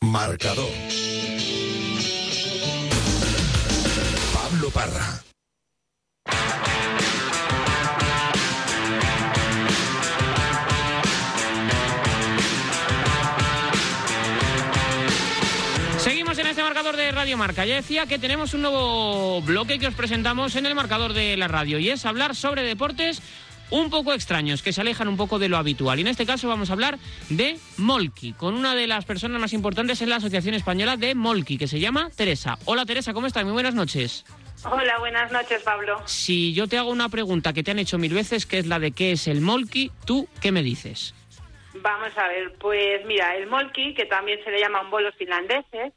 [0.00, 0.70] Marcador.
[4.32, 5.24] Pablo Parra.
[16.54, 17.66] Este marcador de Radio Marca.
[17.66, 21.48] Ya decía que tenemos un nuevo bloque que os presentamos en el marcador de la
[21.48, 23.20] radio y es hablar sobre deportes
[23.70, 25.98] un poco extraños, que se alejan un poco de lo habitual.
[25.98, 29.52] Y en este caso vamos a hablar de Molki, con una de las personas más
[29.52, 32.56] importantes en la Asociación Española de Molki, que se llama Teresa.
[32.66, 33.42] Hola Teresa, ¿cómo estás?
[33.42, 34.24] Muy buenas noches.
[34.62, 36.02] Hola, buenas noches, Pablo.
[36.06, 38.78] Si yo te hago una pregunta que te han hecho mil veces, que es la
[38.78, 41.16] de qué es el Molki, ¿tú qué me dices?
[41.82, 45.92] Vamos a ver, pues mira, el Molki, que también se le llama un bolos finlandeses,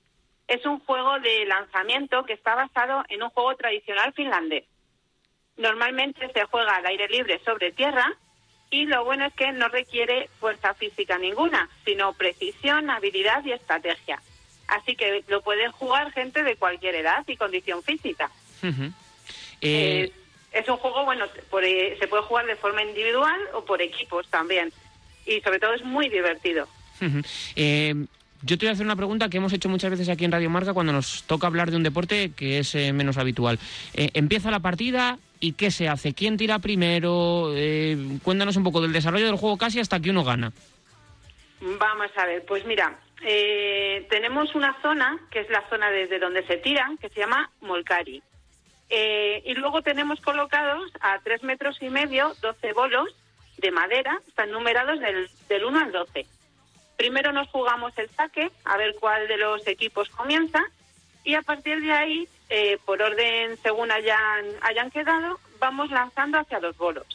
[0.48, 4.64] es un juego de lanzamiento que está basado en un juego tradicional finlandés.
[5.58, 8.14] Normalmente se juega al aire libre sobre tierra
[8.70, 14.22] y lo bueno es que no requiere fuerza física ninguna, sino precisión, habilidad y estrategia.
[14.68, 18.30] Así que lo pueden jugar gente de cualquier edad y condición física.
[18.64, 18.91] Ujú.
[19.62, 20.12] Eh,
[20.52, 24.28] Es un juego, bueno, por, eh, se puede jugar de forma individual o por equipos
[24.30, 24.72] también.
[25.26, 26.68] Y sobre todo es muy divertido.
[27.56, 27.93] Eh,
[28.42, 30.50] yo te voy a hacer una pregunta que hemos hecho muchas veces aquí en Radio
[30.50, 33.60] Marca cuando nos toca hablar de un deporte que es eh, menos habitual.
[33.94, 36.14] Eh, empieza la partida y ¿qué se hace?
[36.14, 37.52] ¿Quién tira primero?
[37.56, 40.52] Eh, cuéntanos un poco del desarrollo del juego casi hasta que uno gana.
[41.62, 46.46] Vamos a ver, pues mira, eh, tenemos una zona, que es la zona desde donde
[46.46, 48.22] se tiran, que se llama Molcari.
[48.90, 53.10] Y luego tenemos colocados a tres metros y medio 12 bolos
[53.58, 56.26] de madera, están numerados del, del 1 al 12.
[56.98, 60.64] Primero nos jugamos el saque, a ver cuál de los equipos comienza,
[61.24, 66.60] y a partir de ahí, eh, por orden según hayan, hayan quedado, vamos lanzando hacia
[66.60, 67.06] los bolos.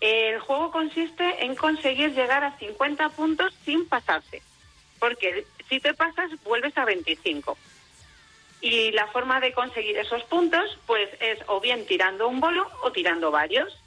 [0.00, 4.42] El juego consiste en conseguir llegar a 50 puntos sin pasarse,
[4.98, 7.56] porque si te pasas vuelves a 25.
[8.60, 12.92] Y la forma de conseguir esos puntos, pues es o bien tirando un bolo o
[12.92, 13.78] tirando varios.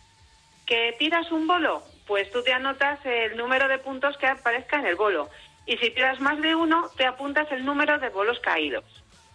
[0.66, 1.84] ¿Que tiras un bolo?
[2.08, 5.30] Pues tú te anotas el número de puntos que aparezca en el bolo.
[5.66, 8.84] Y si tiras más de uno, te apuntas el número de bolos caídos.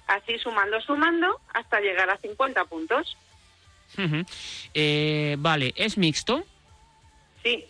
[0.07, 3.17] Así sumando, sumando, hasta llegar a 50 puntos.
[4.75, 6.45] Eh, vale, ¿es mixto?
[7.43, 7.67] Sí,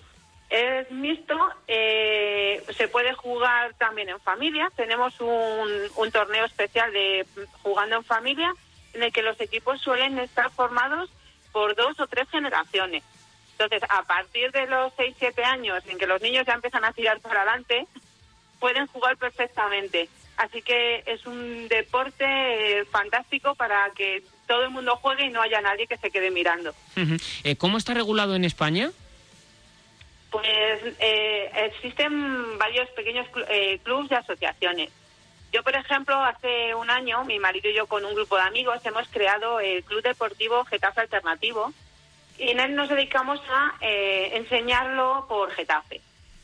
[0.50, 1.36] es mixto,
[1.66, 4.70] eh, se puede jugar también en familia.
[4.76, 7.26] Tenemos un, un torneo especial de
[7.62, 8.52] jugando en familia
[8.94, 11.10] en el que los equipos suelen estar formados
[11.52, 13.04] por dos o tres generaciones.
[13.58, 17.18] Entonces, a partir de los 6-7 años en que los niños ya empiezan a tirar
[17.18, 17.88] para adelante,
[18.60, 20.08] pueden jugar perfectamente.
[20.36, 25.42] Así que es un deporte eh, fantástico para que todo el mundo juegue y no
[25.42, 26.72] haya nadie que se quede mirando.
[27.42, 28.92] Eh, ¿Cómo está regulado en España?
[30.30, 34.90] Pues eh, existen varios pequeños eh, clubes y asociaciones.
[35.52, 38.78] Yo, por ejemplo, hace un año, mi marido y yo con un grupo de amigos
[38.84, 41.72] hemos creado el Club Deportivo Getafe Alternativo
[42.38, 46.00] y en él nos dedicamos a eh, enseñarlo por Getafe.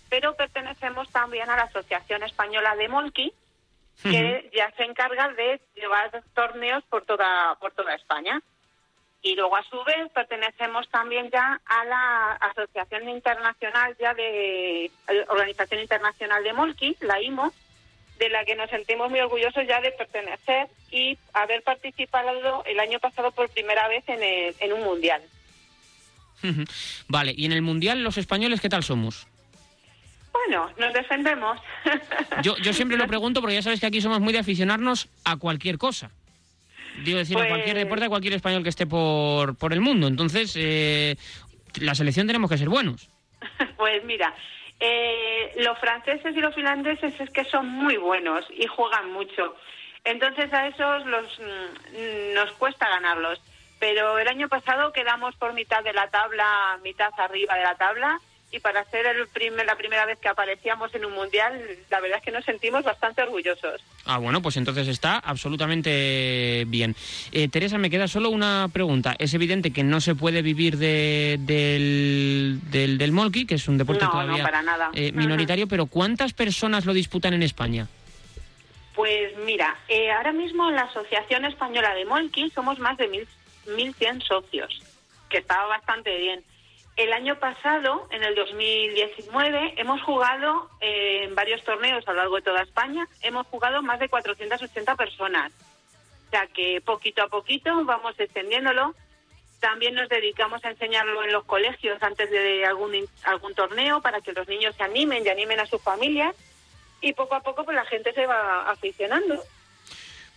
[0.09, 3.33] Pero pertenecemos también a la Asociación Española de Molki,
[4.03, 8.41] que ya se encarga de llevar torneos por toda, por toda España.
[9.23, 14.91] Y luego, a su vez, pertenecemos también ya a la Asociación Internacional ya de eh,
[15.29, 17.53] Organización Internacional de Molki, la IMO,
[18.19, 22.99] de la que nos sentimos muy orgullosos ya de pertenecer y haber participado el año
[23.01, 25.23] pasado por primera vez en, el- en un mundial.
[27.09, 29.27] Vale, ¿y en el Mundial los españoles qué tal somos?
[30.33, 31.59] Bueno, nos defendemos.
[32.43, 35.37] Yo, yo siempre lo pregunto porque ya sabes que aquí somos muy de aficionarnos a
[35.37, 36.11] cualquier cosa.
[37.05, 40.07] Digo decir, a Pues- cualquier deporte, a cualquier español que esté por, por el mundo.
[40.07, 41.17] Entonces, eh,
[41.81, 43.09] la selección tenemos que ser buenos.
[43.77, 44.35] Pues mira,
[44.81, 49.55] eh, los franceses y los finlandeses es que son muy buenos y juegan mucho.
[50.05, 53.41] Entonces a esos los, mm, nos cuesta ganarlos.
[53.79, 58.21] Pero el año pasado quedamos por mitad de la tabla, mitad arriba de la tabla,
[58.51, 61.61] y para ser el primer, la primera vez que aparecíamos en un mundial,
[61.91, 63.83] la verdad es que nos sentimos bastante orgullosos.
[64.05, 66.95] Ah, bueno, pues entonces está absolutamente bien.
[67.33, 69.17] Eh, Teresa, me queda solo una pregunta.
[69.19, 73.77] Es evidente que no se puede vivir de, del, del, del molki, que es un
[73.77, 74.91] deporte No, no, todavía para nada.
[74.95, 77.89] eh, minoritario, pero ¿cuántas personas lo disputan en España?
[78.95, 83.27] Pues mira, eh, ahora mismo en la Asociación Española de Molki somos más de mil,
[83.67, 84.83] 1.100 socios,
[85.29, 86.45] que está bastante bien.
[86.97, 92.37] El año pasado, en el 2019, hemos jugado eh, en varios torneos a lo largo
[92.37, 95.53] de toda España, hemos jugado más de 480 personas.
[96.29, 98.95] O sea que poquito a poquito vamos extendiéndolo.
[99.59, 102.93] También nos dedicamos a enseñarlo en los colegios antes de algún,
[103.25, 106.37] algún torneo para que los niños se animen y animen a sus familias.
[107.01, 109.43] Y poco a poco pues la gente se va aficionando.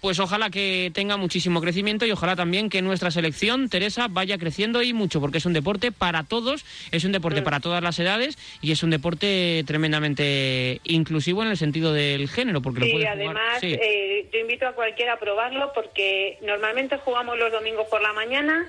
[0.01, 4.83] Pues ojalá que tenga muchísimo crecimiento y ojalá también que nuestra selección, Teresa, vaya creciendo
[4.83, 8.37] y mucho, porque es un deporte para todos, es un deporte para todas las edades
[8.61, 13.17] y es un deporte tremendamente inclusivo en el sentido del género, porque lo puedes jugar.
[13.17, 13.73] además Sí.
[13.73, 18.67] eh, yo invito a cualquiera a probarlo porque normalmente jugamos los domingos por la mañana,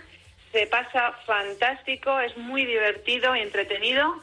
[0.53, 4.15] se pasa fantástico, es muy divertido y entretenido.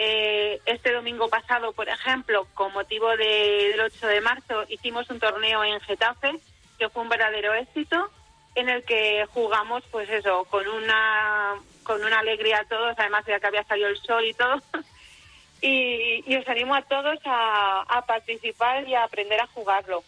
[0.00, 5.18] Eh, este domingo pasado, por ejemplo, con motivo de- del 8 de marzo, hicimos un
[5.18, 6.38] torneo en Getafe
[6.78, 8.08] que fue un verdadero éxito
[8.54, 13.40] en el que jugamos, pues eso, con una con una alegría a todos, además ya
[13.40, 14.62] que había salido el sol y todo.
[15.62, 20.04] y, y os animo a todos a, a participar y a aprender a jugarlo.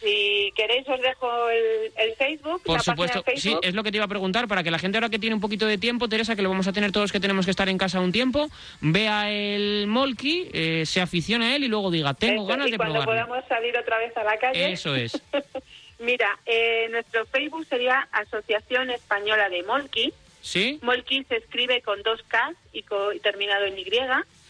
[0.00, 3.82] Si queréis os dejo el, el Facebook, Por la supuesto, página de sí, es lo
[3.82, 5.78] que te iba a preguntar, para que la gente ahora que tiene un poquito de
[5.78, 8.12] tiempo, Teresa, que lo vamos a tener todos que tenemos que estar en casa un
[8.12, 8.48] tiempo,
[8.82, 12.72] vea el Molki, eh, se aficione a él y luego diga, tengo Eso, ganas y
[12.72, 13.24] de cuando probarlo.
[13.26, 14.72] podamos salir otra vez a la calle.
[14.72, 15.20] Eso es.
[15.98, 20.12] Mira, eh, nuestro Facebook sería Asociación Española de Molki.
[20.42, 20.78] ¿Sí?
[20.82, 23.86] Molki se escribe con dos K y, co- y terminado en Y.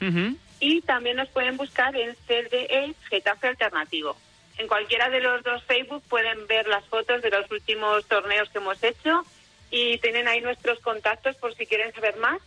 [0.05, 0.37] Ujú.
[0.59, 4.17] Y también nos pueden buscar en CDE Getafe Alternativo.
[4.59, 8.59] En cualquiera de los dos Facebook pueden ver las fotos de los últimos torneos que
[8.59, 9.23] hemos hecho
[9.71, 12.41] y tienen ahí nuestros contactos por si quieren saber más.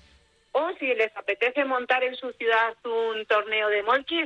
[0.52, 4.26] O si les apetece montar en su ciudad un torneo de Molki,